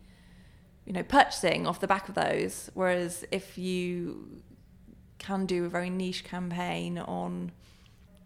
you 0.84 0.92
know, 0.92 1.02
purchasing 1.02 1.66
off 1.66 1.80
the 1.80 1.86
back 1.86 2.08
of 2.08 2.14
those. 2.14 2.70
Whereas 2.74 3.24
if 3.30 3.58
you 3.58 4.42
can 5.18 5.46
do 5.46 5.64
a 5.64 5.68
very 5.68 5.90
niche 5.90 6.24
campaign 6.24 6.98
on, 6.98 7.52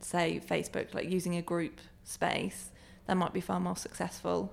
say, 0.01 0.41
Facebook, 0.47 0.95
like 0.95 1.09
using 1.09 1.37
a 1.37 1.43
group 1.43 1.81
space, 2.05 2.71
that 3.07 3.17
might 3.17 3.33
be 3.33 3.41
far 3.41 3.59
more 3.59 3.77
successful 3.77 4.53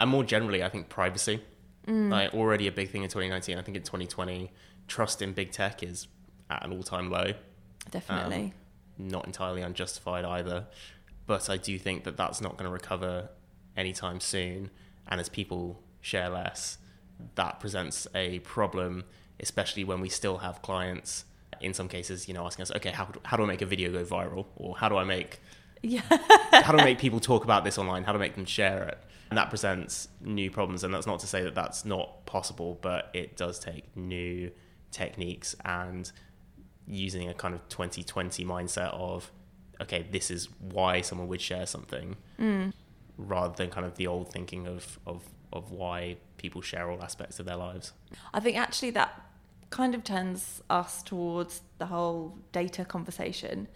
and 0.00 0.10
more 0.10 0.24
generally, 0.24 0.64
I 0.64 0.68
think 0.70 0.88
privacy, 0.88 1.40
mm. 1.86 2.10
like 2.10 2.34
already 2.34 2.66
a 2.66 2.72
big 2.72 2.90
thing 2.90 3.02
in 3.02 3.08
2019. 3.08 3.58
I 3.58 3.62
think 3.62 3.76
in 3.76 3.82
2020, 3.82 4.50
trust 4.88 5.20
in 5.22 5.32
big 5.34 5.52
tech 5.52 5.82
is 5.82 6.08
at 6.48 6.64
an 6.64 6.72
all-time 6.72 7.10
low. 7.10 7.34
Definitely. 7.90 8.54
Um, 8.98 9.10
not 9.10 9.26
entirely 9.26 9.62
unjustified 9.62 10.24
either, 10.24 10.66
but 11.26 11.48
I 11.50 11.58
do 11.58 11.78
think 11.78 12.04
that 12.04 12.16
that's 12.16 12.40
not 12.40 12.56
going 12.56 12.64
to 12.64 12.72
recover 12.72 13.28
anytime 13.76 14.20
soon. 14.20 14.70
And 15.06 15.20
as 15.20 15.28
people 15.28 15.82
share 16.00 16.30
less, 16.30 16.78
that 17.34 17.60
presents 17.60 18.06
a 18.14 18.38
problem, 18.40 19.04
especially 19.38 19.84
when 19.84 20.00
we 20.00 20.08
still 20.08 20.38
have 20.38 20.62
clients 20.62 21.24
in 21.60 21.74
some 21.74 21.88
cases, 21.88 22.26
you 22.26 22.32
know, 22.32 22.46
asking 22.46 22.62
us, 22.62 22.72
okay, 22.72 22.90
how, 22.90 23.08
how 23.24 23.36
do 23.36 23.42
I 23.42 23.46
make 23.46 23.60
a 23.60 23.66
video 23.66 23.92
go 23.92 24.02
viral? 24.02 24.46
Or 24.56 24.78
how 24.78 24.88
do 24.88 24.96
I 24.96 25.04
make 25.04 25.40
Yeah. 25.82 26.02
how 26.52 26.72
to 26.72 26.84
make 26.84 26.98
people 26.98 27.20
talk 27.20 27.44
about 27.44 27.64
this 27.64 27.78
online? 27.78 28.04
How 28.04 28.12
to 28.12 28.18
make 28.18 28.34
them 28.34 28.44
share 28.44 28.84
it? 28.84 28.98
And 29.30 29.38
that 29.38 29.48
presents 29.48 30.08
new 30.20 30.50
problems. 30.50 30.84
And 30.84 30.92
that's 30.92 31.06
not 31.06 31.20
to 31.20 31.26
say 31.26 31.42
that 31.42 31.54
that's 31.54 31.84
not 31.84 32.26
possible, 32.26 32.78
but 32.82 33.10
it 33.14 33.36
does 33.36 33.58
take 33.58 33.96
new 33.96 34.50
techniques 34.90 35.54
and 35.64 36.10
using 36.86 37.28
a 37.28 37.34
kind 37.34 37.54
of 37.54 37.66
2020 37.68 38.44
mindset 38.44 38.92
of, 38.92 39.30
okay, 39.80 40.06
this 40.10 40.30
is 40.30 40.48
why 40.58 41.00
someone 41.00 41.28
would 41.28 41.40
share 41.40 41.66
something, 41.66 42.16
mm. 42.38 42.72
rather 43.16 43.54
than 43.54 43.70
kind 43.70 43.86
of 43.86 43.94
the 43.94 44.06
old 44.06 44.32
thinking 44.32 44.66
of, 44.66 44.98
of, 45.06 45.22
of 45.52 45.70
why 45.70 46.16
people 46.36 46.60
share 46.60 46.90
all 46.90 47.02
aspects 47.02 47.38
of 47.38 47.46
their 47.46 47.56
lives. 47.56 47.92
I 48.34 48.40
think 48.40 48.56
actually 48.56 48.90
that 48.90 49.30
kind 49.70 49.94
of 49.94 50.02
turns 50.02 50.60
us 50.68 51.02
towards 51.02 51.62
the 51.78 51.86
whole 51.86 52.36
data 52.50 52.84
conversation 52.84 53.68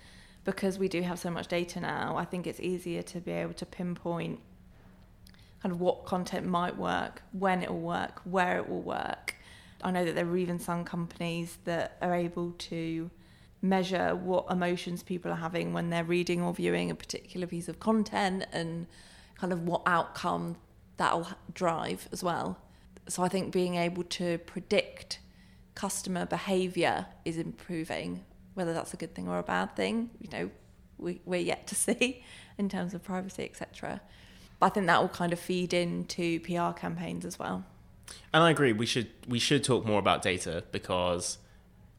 because 0.45 0.79
we 0.79 0.89
do 0.89 1.03
have 1.03 1.19
so 1.19 1.31
much 1.31 1.49
data 1.49 1.81
now. 1.81 2.17
I 2.17 2.25
think 2.25 2.47
it's 2.47 2.61
easier 2.61 3.03
to 3.03 3.21
be 3.21 3.33
able 3.33 3.55
to 3.55 3.67
pinpoint 3.67 4.41
kind 5.63 5.73
of 5.73 5.81
what 5.81 6.05
content 6.05 6.47
might 6.47 6.77
work, 6.77 7.23
when 7.33 7.63
it 7.63 7.71
will 7.71 7.81
work, 7.81 8.21
where 8.25 8.59
it 8.59 8.69
will 8.69 8.83
work. 8.83 9.35
I 9.83 9.91
know 9.91 10.05
that 10.05 10.15
there 10.15 10.27
are 10.27 10.37
even 10.37 10.59
some 10.59 10.85
companies 10.85 11.59
that 11.65 11.97
are 12.03 12.15
able 12.15 12.53
to 12.53 13.11
measure 13.63 14.15
what 14.15 14.45
emotions 14.51 15.03
people 15.03 15.31
are 15.31 15.37
having 15.37 15.73
when 15.73 15.89
they're 15.89 16.05
reading 16.05 16.43
or 16.43 16.53
viewing 16.53 16.91
a 16.91 16.95
particular 16.95 17.47
piece 17.47 17.67
of 17.67 17.81
content 17.81 18.45
and 18.53 18.87
kind 19.39 19.55
of 19.55 19.63
what 19.63 19.83
outcome 19.87 20.57
that'll 20.99 21.27
drive 21.55 22.09
as 22.13 22.23
well. 22.23 22.59
So 23.09 23.23
I 23.23 23.29
think 23.29 23.53
being 23.53 23.77
able 23.77 24.05
to 24.05 24.39
predict 24.39 25.19
customer 25.75 26.27
behavior 26.27 27.07
is 27.25 27.39
improving. 27.39 28.25
Whether 28.55 28.73
that's 28.73 28.95
a 28.95 28.97
good 28.97 29.15
thing 29.15 29.29
or 29.29 29.39
a 29.39 29.43
bad 29.43 29.77
thing, 29.77 30.11
you 30.21 30.29
know, 30.31 30.51
we, 30.99 31.21
we're 31.25 31.41
yet 31.41 31.67
to 31.69 31.75
see 31.87 32.25
in 32.59 32.69
terms 32.69 32.95
of 32.95 33.03
privacy, 33.03 33.45
etc. 33.45 34.01
But 34.61 34.67
I 34.67 34.69
think 34.71 34.87
that 34.87 35.01
will 35.01 35.09
kind 35.09 35.33
of 35.33 35.39
feed 35.39 35.75
into 35.75 36.41
PR 36.41 36.71
campaigns 36.79 37.25
as 37.25 37.39
well. 37.39 37.65
And 38.33 38.43
I 38.43 38.51
agree. 38.51 38.73
We 38.73 38.87
should 38.87 39.09
we 39.27 39.39
should 39.39 39.65
talk 39.65 39.85
more 39.85 39.99
about 39.99 40.23
data 40.23 40.65
because, 40.73 41.39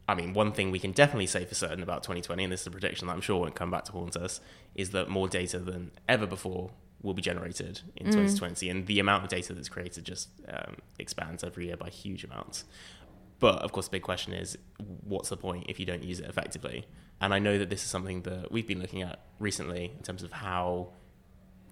I 0.08 0.14
mean, 0.14 0.34
one 0.34 0.52
thing 0.52 0.70
we 0.70 0.78
can 0.78 0.92
definitely 0.92 1.26
say 1.26 1.44
for 1.44 1.54
certain 1.54 1.82
about 1.82 2.02
2020, 2.02 2.44
and 2.44 2.52
this 2.52 2.62
is 2.62 2.66
a 2.68 2.70
prediction 2.70 3.08
that 3.08 3.14
I'm 3.14 3.20
sure 3.20 3.40
won't 3.40 3.54
come 3.54 3.70
back 3.70 3.84
to 3.86 3.92
haunt 3.92 4.16
us, 4.16 4.40
is 4.74 4.90
that 4.90 5.08
more 5.08 5.28
data 5.28 5.58
than 5.58 5.90
ever 6.08 6.26
before 6.26 6.70
will 7.02 7.14
be 7.14 7.22
generated 7.22 7.80
in 7.96 8.06
2020, 8.06 8.68
and 8.68 8.86
the 8.86 8.98
amount 8.98 9.24
of 9.24 9.28
data 9.28 9.52
that's 9.52 9.68
created 9.68 10.04
just 10.04 10.28
um, 10.48 10.76
expands 10.98 11.44
every 11.44 11.66
year 11.66 11.76
by 11.76 11.88
huge 11.88 12.24
amounts. 12.24 12.64
But 13.38 13.62
of 13.62 13.72
course, 13.72 13.86
the 13.86 13.92
big 13.92 14.02
question 14.02 14.32
is, 14.32 14.56
what's 15.04 15.28
the 15.28 15.36
point 15.36 15.66
if 15.68 15.78
you 15.78 15.86
don't 15.86 16.02
use 16.02 16.20
it 16.20 16.26
effectively? 16.28 16.86
And 17.20 17.34
I 17.34 17.38
know 17.38 17.58
that 17.58 17.70
this 17.70 17.82
is 17.82 17.90
something 17.90 18.22
that 18.22 18.50
we've 18.50 18.66
been 18.66 18.80
looking 18.80 19.02
at 19.02 19.20
recently 19.38 19.92
in 19.96 20.02
terms 20.02 20.22
of 20.22 20.32
how 20.32 20.88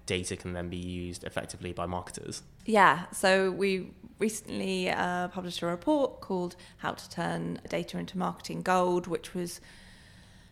data 0.05 0.35
can 0.35 0.53
then 0.53 0.69
be 0.69 0.77
used 0.77 1.23
effectively 1.23 1.73
by 1.73 1.85
marketers. 1.85 2.43
Yeah, 2.65 3.05
so 3.11 3.51
we 3.51 3.91
recently 4.19 4.89
uh, 4.89 5.27
published 5.29 5.61
a 5.61 5.65
report 5.65 6.21
called 6.21 6.55
How 6.77 6.91
to 6.93 7.09
Turn 7.09 7.59
Data 7.67 7.97
into 7.97 8.17
Marketing 8.17 8.61
Gold, 8.61 9.07
which 9.07 9.33
was 9.33 9.61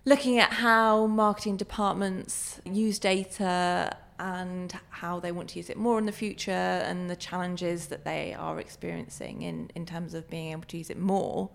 looking 0.06 0.40
at 0.40 0.54
how 0.54 1.08
marketing 1.08 1.58
departments 1.58 2.60
use 2.66 3.00
data 3.00 3.96
and 4.20 4.74
how 4.90 5.20
they 5.20 5.32
want 5.32 5.50
to 5.50 5.60
use 5.60 5.70
it 5.70 5.78
more 5.78 5.98
in 5.98 6.06
the 6.06 6.12
future 6.12 6.52
and 6.52 7.10
the 7.10 7.16
challenges 7.16 7.88
that 7.88 8.06
they 8.06 8.34
are 8.34 8.60
experiencing 8.60 9.42
in, 9.42 9.72
in 9.76 9.86
terms 9.86 10.14
of 10.14 10.30
being 10.30 10.52
able 10.52 10.64
to 10.64 10.78
use 10.78 10.90
it 10.90 11.00
more. 11.00 11.50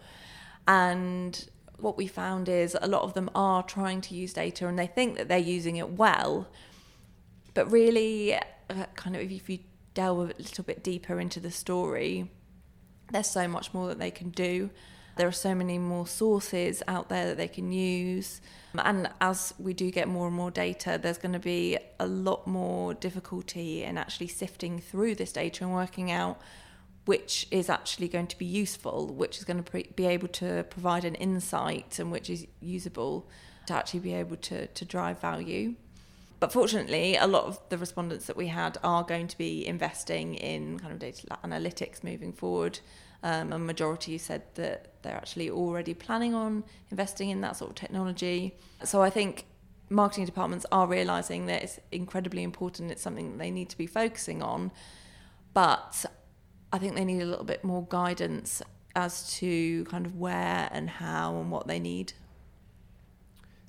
And 0.66 1.48
what 1.78 1.96
we 1.96 2.06
found 2.06 2.48
is 2.48 2.76
a 2.80 2.88
lot 2.88 3.02
of 3.02 3.14
them 3.14 3.30
are 3.34 3.62
trying 3.62 4.00
to 4.02 4.14
use 4.14 4.32
data 4.32 4.66
and 4.66 4.78
they 4.78 4.86
think 4.86 5.16
that 5.16 5.28
they're 5.28 5.38
using 5.38 5.76
it 5.76 5.90
well. 5.90 6.48
But 7.54 7.70
really, 7.70 8.34
uh, 8.34 8.40
kind 8.94 9.16
of, 9.16 9.22
if 9.22 9.48
you 9.48 9.60
delve 9.94 10.30
a 10.30 10.42
little 10.42 10.64
bit 10.64 10.82
deeper 10.82 11.18
into 11.18 11.40
the 11.40 11.50
story, 11.50 12.30
there's 13.10 13.28
so 13.28 13.48
much 13.48 13.72
more 13.72 13.88
that 13.88 13.98
they 13.98 14.10
can 14.10 14.30
do. 14.30 14.70
There 15.18 15.28
are 15.28 15.32
so 15.32 15.54
many 15.54 15.78
more 15.78 16.06
sources 16.06 16.82
out 16.88 17.08
there 17.08 17.26
that 17.26 17.36
they 17.36 17.48
can 17.48 17.72
use. 17.72 18.40
And 18.74 19.10
as 19.20 19.52
we 19.58 19.74
do 19.74 19.90
get 19.90 20.08
more 20.08 20.28
and 20.28 20.36
more 20.36 20.50
data, 20.50 20.98
there's 21.00 21.18
going 21.18 21.32
to 21.32 21.38
be 21.40 21.76
a 21.98 22.06
lot 22.06 22.46
more 22.46 22.94
difficulty 22.94 23.82
in 23.82 23.98
actually 23.98 24.28
sifting 24.28 24.78
through 24.78 25.16
this 25.16 25.32
data 25.32 25.64
and 25.64 25.74
working 25.74 26.10
out 26.10 26.40
which 27.04 27.48
is 27.50 27.70
actually 27.70 28.06
going 28.06 28.26
to 28.26 28.36
be 28.36 28.44
useful, 28.44 29.06
which 29.06 29.38
is 29.38 29.44
going 29.44 29.56
to 29.56 29.62
pre- 29.62 29.90
be 29.96 30.06
able 30.06 30.28
to 30.28 30.62
provide 30.68 31.06
an 31.06 31.14
insight 31.14 31.98
and 31.98 32.12
which 32.12 32.28
is 32.28 32.46
usable 32.60 33.26
to 33.66 33.72
actually 33.72 34.00
be 34.00 34.12
able 34.12 34.36
to, 34.36 34.66
to 34.66 34.84
drive 34.84 35.18
value. 35.18 35.74
But 36.40 36.52
fortunately, 36.52 37.16
a 37.16 37.26
lot 37.26 37.44
of 37.44 37.60
the 37.68 37.78
respondents 37.78 38.26
that 38.26 38.36
we 38.36 38.46
had 38.46 38.78
are 38.84 39.02
going 39.02 39.26
to 39.28 39.38
be 39.38 39.66
investing 39.66 40.34
in 40.34 40.78
kind 40.78 40.92
of 40.92 40.98
data 40.98 41.26
analytics 41.44 42.04
moving 42.04 42.32
forward. 42.32 42.78
Um, 43.24 43.52
a 43.52 43.58
majority 43.58 44.16
said 44.18 44.42
that 44.54 45.02
they're 45.02 45.16
actually 45.16 45.50
already 45.50 45.94
planning 45.94 46.34
on 46.34 46.62
investing 46.90 47.30
in 47.30 47.40
that 47.40 47.56
sort 47.56 47.70
of 47.70 47.74
technology. 47.74 48.56
So 48.84 49.02
I 49.02 49.10
think 49.10 49.46
marketing 49.90 50.26
departments 50.26 50.64
are 50.70 50.86
realizing 50.86 51.46
that 51.46 51.64
it's 51.64 51.80
incredibly 51.90 52.44
important. 52.44 52.92
It's 52.92 53.02
something 53.02 53.32
that 53.32 53.38
they 53.38 53.50
need 53.50 53.68
to 53.70 53.78
be 53.78 53.86
focusing 53.86 54.40
on. 54.40 54.70
But 55.54 56.04
I 56.72 56.78
think 56.78 56.94
they 56.94 57.04
need 57.04 57.22
a 57.22 57.26
little 57.26 57.44
bit 57.44 57.64
more 57.64 57.84
guidance 57.88 58.62
as 58.94 59.32
to 59.38 59.84
kind 59.84 60.06
of 60.06 60.16
where 60.16 60.68
and 60.72 60.88
how 60.88 61.36
and 61.40 61.50
what 61.50 61.66
they 61.66 61.80
need. 61.80 62.12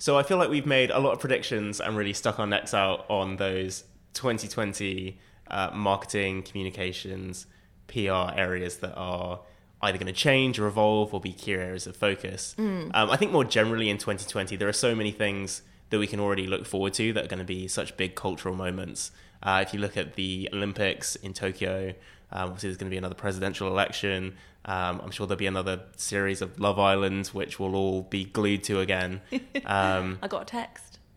So 0.00 0.16
I 0.16 0.22
feel 0.22 0.38
like 0.38 0.48
we've 0.48 0.64
made 0.64 0.90
a 0.90 0.98
lot 0.98 1.12
of 1.12 1.20
predictions 1.20 1.78
and 1.78 1.94
really 1.94 2.14
stuck 2.14 2.38
our 2.38 2.46
necks 2.46 2.72
out 2.72 3.04
on 3.10 3.36
those 3.36 3.84
2020 4.14 5.18
uh, 5.48 5.70
marketing, 5.74 6.42
communications, 6.42 7.46
PR 7.86 8.32
areas 8.34 8.78
that 8.78 8.94
are 8.94 9.40
either 9.82 9.98
going 9.98 10.06
to 10.06 10.18
change 10.18 10.58
or 10.58 10.66
evolve 10.66 11.12
or 11.12 11.20
be 11.20 11.34
key 11.34 11.52
areas 11.52 11.86
of 11.86 11.96
focus. 11.96 12.54
Um, 12.58 12.90
I 13.10 13.16
think 13.16 13.30
more 13.30 13.44
generally 13.44 13.90
in 13.90 13.98
2020, 13.98 14.56
there 14.56 14.68
are 14.68 14.72
so 14.72 14.94
many 14.94 15.10
things 15.10 15.60
that 15.90 15.98
we 15.98 16.06
can 16.06 16.20
already 16.20 16.46
look 16.46 16.64
forward 16.66 16.94
to 16.94 17.12
that 17.12 17.24
are 17.24 17.28
going 17.28 17.38
to 17.38 17.44
be 17.44 17.68
such 17.68 17.96
big 17.96 18.14
cultural 18.14 18.54
moments. 18.54 19.10
Uh, 19.42 19.62
if 19.66 19.74
you 19.74 19.80
look 19.80 19.96
at 19.96 20.14
the 20.14 20.48
Olympics 20.52 21.16
in 21.16 21.32
Tokyo, 21.32 21.94
um, 22.32 22.44
obviously 22.50 22.68
there's 22.68 22.76
going 22.76 22.88
to 22.88 22.94
be 22.94 22.98
another 22.98 23.14
presidential 23.14 23.68
election. 23.68 24.36
Um, 24.64 25.00
I'm 25.02 25.10
sure 25.10 25.26
there'll 25.26 25.38
be 25.38 25.46
another 25.46 25.82
series 25.96 26.42
of 26.42 26.58
Love 26.60 26.78
Island, 26.78 27.28
which 27.28 27.58
we'll 27.58 27.74
all 27.74 28.02
be 28.02 28.24
glued 28.24 28.64
to 28.64 28.80
again. 28.80 29.20
Um, 29.66 30.18
I 30.22 30.28
got 30.28 30.42
a 30.42 30.44
text. 30.46 30.98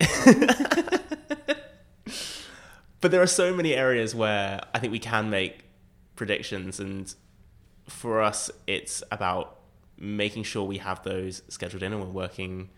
but 3.00 3.10
there 3.10 3.22
are 3.22 3.26
so 3.26 3.54
many 3.54 3.74
areas 3.74 4.14
where 4.14 4.60
I 4.72 4.78
think 4.78 4.92
we 4.92 4.98
can 4.98 5.28
make 5.30 5.64
predictions, 6.14 6.78
and 6.78 7.12
for 7.88 8.22
us, 8.22 8.50
it's 8.66 9.02
about 9.10 9.58
making 9.98 10.42
sure 10.44 10.64
we 10.64 10.78
have 10.78 11.02
those 11.02 11.42
scheduled 11.48 11.82
in 11.82 11.92
and 11.92 12.02
we're 12.02 12.08
working 12.08 12.70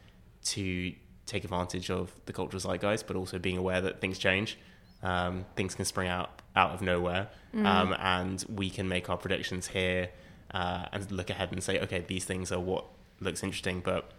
to 0.44 0.94
take 1.26 1.44
advantage 1.44 1.90
of 1.90 2.12
the 2.26 2.32
cultural 2.32 2.60
zeitgeist, 2.60 3.06
but 3.06 3.16
also 3.16 3.38
being 3.38 3.58
aware 3.58 3.80
that 3.80 4.00
things 4.00 4.18
change. 4.18 4.58
Um, 5.02 5.44
things 5.56 5.74
can 5.74 5.84
spring 5.84 6.08
out 6.08 6.40
out 6.54 6.70
of 6.70 6.80
nowhere, 6.80 7.28
um, 7.54 7.94
and 7.98 8.44
we 8.48 8.70
can 8.70 8.88
make 8.88 9.10
our 9.10 9.18
predictions 9.18 9.66
here 9.66 10.08
uh, 10.52 10.86
and 10.92 11.10
look 11.12 11.28
ahead 11.28 11.52
and 11.52 11.62
say, 11.62 11.78
okay, 11.80 12.02
these 12.06 12.24
things 12.24 12.50
are 12.50 12.58
what 12.60 12.86
looks 13.20 13.42
interesting. 13.42 13.80
But 13.84 14.10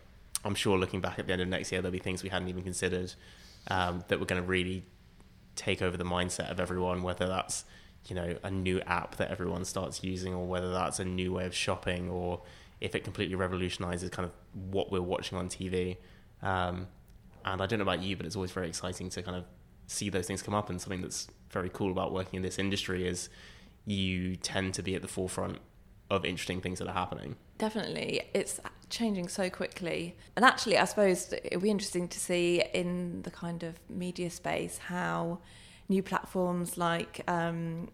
I'm 0.45 0.55
sure 0.55 0.77
looking 0.77 1.01
back 1.01 1.17
at 1.17 1.27
the 1.27 1.33
end 1.33 1.41
of 1.41 1.47
next 1.47 1.71
year, 1.71 1.81
there'll 1.81 1.91
be 1.91 1.99
things 1.99 2.21
we 2.21 2.29
hadn't 2.29 2.47
even 2.47 2.63
considered 2.63 3.13
um, 3.69 4.03
that 4.07 4.19
were 4.19 4.25
going 4.25 4.41
to 4.41 4.47
really 4.47 4.83
take 5.55 5.81
over 5.81 5.97
the 5.97 6.05
mindset 6.05 6.51
of 6.51 6.59
everyone, 6.59 7.01
whether 7.01 7.27
that's 7.27 7.65
you 8.05 8.15
know 8.15 8.37
a 8.43 8.51
new 8.51 8.79
app 8.81 9.15
that 9.15 9.31
everyone 9.31 9.65
starts 9.65 10.03
using, 10.03 10.33
or 10.33 10.45
whether 10.45 10.71
that's 10.71 10.99
a 10.99 11.05
new 11.05 11.33
way 11.33 11.45
of 11.45 11.55
shopping, 11.55 12.09
or 12.09 12.41
if 12.79 12.93
it 12.93 13.03
completely 13.03 13.35
revolutionizes 13.35 14.09
kind 14.11 14.25
of 14.25 14.31
what 14.71 14.91
we're 14.91 15.01
watching 15.01 15.37
on 15.37 15.49
TV. 15.49 15.97
Um, 16.41 16.87
and 17.53 17.61
I 17.61 17.65
don't 17.65 17.79
know 17.79 17.83
about 17.83 18.01
you, 18.01 18.15
but 18.15 18.25
it's 18.25 18.35
always 18.35 18.51
very 18.51 18.67
exciting 18.67 19.09
to 19.09 19.21
kind 19.21 19.37
of 19.37 19.45
see 19.87 20.09
those 20.09 20.27
things 20.27 20.41
come 20.41 20.53
up. 20.53 20.69
And 20.69 20.81
something 20.81 21.01
that's 21.01 21.27
very 21.49 21.69
cool 21.69 21.91
about 21.91 22.13
working 22.13 22.37
in 22.37 22.43
this 22.43 22.59
industry 22.59 23.07
is 23.07 23.29
you 23.85 24.35
tend 24.35 24.73
to 24.75 24.83
be 24.83 24.95
at 24.95 25.01
the 25.01 25.07
forefront 25.07 25.59
of 26.09 26.25
interesting 26.25 26.61
things 26.61 26.79
that 26.79 26.87
are 26.87 26.93
happening. 26.93 27.35
Definitely. 27.57 28.21
It's 28.33 28.59
changing 28.89 29.27
so 29.27 29.49
quickly. 29.49 30.15
And 30.35 30.45
actually, 30.45 30.77
I 30.77 30.85
suppose 30.85 31.33
it'll 31.43 31.61
be 31.61 31.71
interesting 31.71 32.07
to 32.07 32.19
see 32.19 32.63
in 32.73 33.23
the 33.23 33.31
kind 33.31 33.63
of 33.63 33.79
media 33.89 34.29
space 34.29 34.77
how 34.77 35.39
new 35.89 36.03
platforms 36.03 36.77
like 36.77 37.21
um, 37.27 37.89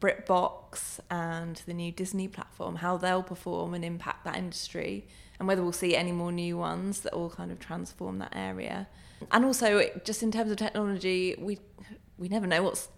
BritBox 0.00 1.00
and 1.10 1.62
the 1.66 1.74
new 1.74 1.92
Disney 1.92 2.28
platform, 2.28 2.76
how 2.76 2.96
they'll 2.96 3.22
perform 3.22 3.74
and 3.74 3.84
impact 3.84 4.24
that 4.24 4.36
industry, 4.36 5.06
and 5.38 5.48
whether 5.48 5.62
we'll 5.62 5.72
see 5.72 5.96
any 5.96 6.12
more 6.12 6.32
new 6.32 6.56
ones 6.56 7.00
that 7.00 7.16
will 7.16 7.30
kind 7.30 7.50
of 7.50 7.58
transform 7.58 8.18
that 8.18 8.32
area. 8.34 8.88
And 9.30 9.44
also, 9.44 9.88
just 10.04 10.22
in 10.22 10.30
terms 10.30 10.50
of 10.50 10.56
technology, 10.56 11.36
we 11.38 11.58
we 12.18 12.28
never 12.28 12.46
know 12.46 12.62
what's 12.62 12.88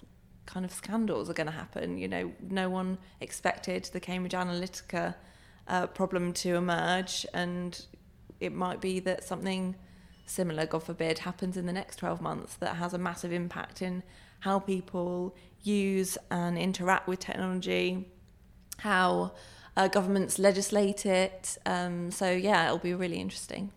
kind 0.44 0.64
of 0.64 0.72
scandals 0.72 1.28
are 1.28 1.34
going 1.34 1.46
to 1.46 1.52
happen. 1.52 1.98
You 1.98 2.08
know, 2.08 2.32
no 2.48 2.68
one 2.68 2.98
expected 3.20 3.84
the 3.92 4.00
Cambridge 4.00 4.32
Analytica 4.32 5.14
uh, 5.68 5.86
problem 5.88 6.32
to 6.34 6.54
emerge, 6.54 7.26
and 7.34 7.84
it 8.40 8.52
might 8.52 8.80
be 8.80 9.00
that 9.00 9.24
something 9.24 9.74
similar, 10.26 10.66
God 10.66 10.82
forbid, 10.82 11.20
happens 11.20 11.56
in 11.56 11.66
the 11.66 11.72
next 11.72 11.96
12 11.96 12.20
months 12.20 12.54
that 12.56 12.76
has 12.76 12.92
a 12.92 12.98
massive 12.98 13.32
impact 13.32 13.80
in 13.80 14.02
how 14.40 14.58
people 14.58 15.34
use 15.66 16.16
and 16.30 16.56
interact 16.56 17.08
with 17.08 17.18
technology, 17.18 18.08
how 18.78 19.32
uh, 19.76 19.88
governments 19.88 20.38
legislate 20.38 21.04
it. 21.06 21.58
Um, 21.66 22.10
so, 22.10 22.30
yeah, 22.30 22.66
it'll 22.66 22.78
be 22.78 22.94
really 22.94 23.18
interesting. 23.18 23.72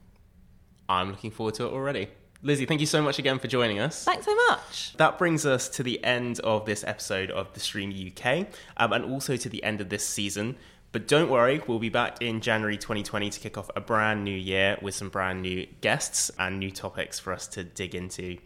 I'm 0.88 1.12
looking 1.12 1.32
forward 1.32 1.56
to 1.56 1.66
it 1.66 1.74
already. 1.74 2.10
Lizzy, 2.42 2.66
thank 2.66 2.80
you 2.80 2.88
so 2.88 3.02
much 3.02 3.20
again 3.20 3.38
for 3.38 3.48
joining 3.48 3.80
us. 3.80 4.06
Thanks 4.06 4.26
so 4.26 4.34
much. 4.48 4.94
That 4.96 5.18
brings 5.18 5.46
us 5.46 5.68
to 5.70 5.84
the 5.84 6.02
end 6.06 6.40
of 6.40 6.66
this 6.66 6.86
episode 6.86 7.32
of 7.32 7.54
The 7.54 7.60
Stream 7.60 7.92
UK 7.92 8.48
um, 8.78 8.94
and 8.94 9.04
also 9.04 9.36
to 9.36 9.50
the 9.50 9.62
end 9.62 9.82
of 9.82 9.90
this 9.90 10.08
season. 10.08 10.56
But 10.92 11.08
don't 11.08 11.30
worry, 11.30 11.62
we'll 11.68 11.78
be 11.78 11.90
back 11.90 12.20
in 12.20 12.42
January 12.42 12.76
2020 12.76 13.30
to 13.30 13.40
kick 13.40 13.60
off 13.60 13.70
a 13.76 13.82
brand 13.82 14.24
new 14.24 14.36
year 14.36 14.76
with 14.82 14.96
some 14.96 15.10
brand 15.10 15.44
new 15.44 15.68
guests 15.82 16.32
and 16.40 16.58
new 16.58 16.72
topics 16.72 17.20
for 17.20 17.32
us 17.32 17.46
to 17.50 17.64
dig 17.64 17.94
into. 17.94 18.38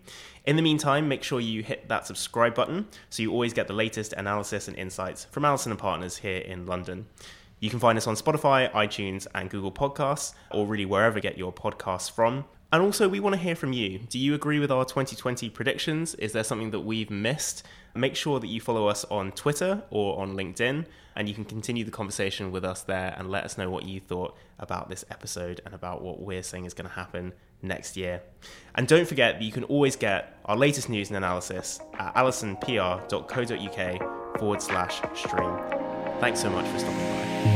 In 0.45 0.57
the 0.57 0.61
meantime, 0.61 1.07
make 1.07 1.23
sure 1.23 1.39
you 1.39 1.63
hit 1.63 1.87
that 1.87 2.05
subscribe 2.05 2.53
button 2.53 2.87
so 3.09 3.23
you 3.23 3.31
always 3.31 3.53
get 3.53 3.67
the 3.67 3.73
latest 3.73 4.11
analysis 4.11 4.67
and 4.67 4.75
insights 4.75 5.23
from 5.31 5.45
Allison 5.45 5.71
and 5.71 5.79
Partners 5.79 6.17
here 6.17 6.39
in 6.39 6.65
London. 6.65 7.05
You 7.61 7.69
can 7.69 7.79
find 7.79 7.97
us 7.97 8.07
on 8.07 8.15
Spotify, 8.15 8.69
iTunes, 8.73 9.25
and 9.33 9.49
Google 9.49 9.71
Podcasts, 9.71 10.33
or 10.51 10.67
really 10.67 10.85
wherever 10.85 11.19
you 11.19 11.21
get 11.21 11.37
your 11.37 11.53
podcasts 11.53 12.11
from. 12.11 12.43
And 12.73 12.81
also, 12.81 13.07
we 13.07 13.19
want 13.19 13.35
to 13.35 13.39
hear 13.39 13.55
from 13.55 13.71
you. 13.71 13.99
Do 13.99 14.17
you 14.17 14.33
agree 14.33 14.57
with 14.57 14.71
our 14.71 14.83
2020 14.83 15.47
predictions? 15.51 16.15
Is 16.15 16.31
there 16.31 16.43
something 16.43 16.71
that 16.71 16.79
we've 16.79 17.11
missed? 17.11 17.63
Make 17.93 18.15
sure 18.15 18.39
that 18.39 18.47
you 18.47 18.59
follow 18.59 18.87
us 18.87 19.05
on 19.11 19.31
Twitter 19.33 19.83
or 19.91 20.19
on 20.19 20.35
LinkedIn, 20.35 20.87
and 21.15 21.29
you 21.29 21.35
can 21.35 21.45
continue 21.45 21.85
the 21.85 21.91
conversation 21.91 22.51
with 22.51 22.65
us 22.65 22.81
there 22.81 23.13
and 23.15 23.29
let 23.29 23.43
us 23.43 23.59
know 23.59 23.69
what 23.69 23.85
you 23.85 23.99
thought 23.99 24.35
about 24.57 24.89
this 24.89 25.05
episode 25.11 25.61
and 25.65 25.75
about 25.75 26.01
what 26.01 26.19
we're 26.19 26.41
saying 26.41 26.65
is 26.65 26.73
going 26.73 26.89
to 26.89 26.95
happen 26.95 27.33
next 27.61 27.95
year. 27.95 28.23
And 28.73 28.87
don't 28.87 29.07
forget 29.07 29.35
that 29.35 29.43
you 29.43 29.51
can 29.51 29.65
always 29.65 29.95
get 29.95 30.35
our 30.45 30.57
latest 30.57 30.89
news 30.89 31.09
and 31.09 31.17
analysis 31.17 31.79
at 31.99 32.15
allisonpr.co.uk 32.15 34.39
forward 34.39 34.63
slash 34.63 34.99
stream. 35.13 35.59
Thanks 36.19 36.41
so 36.41 36.49
much 36.49 36.65
for 36.69 36.79
stopping 36.79 36.97
by. 36.97 37.52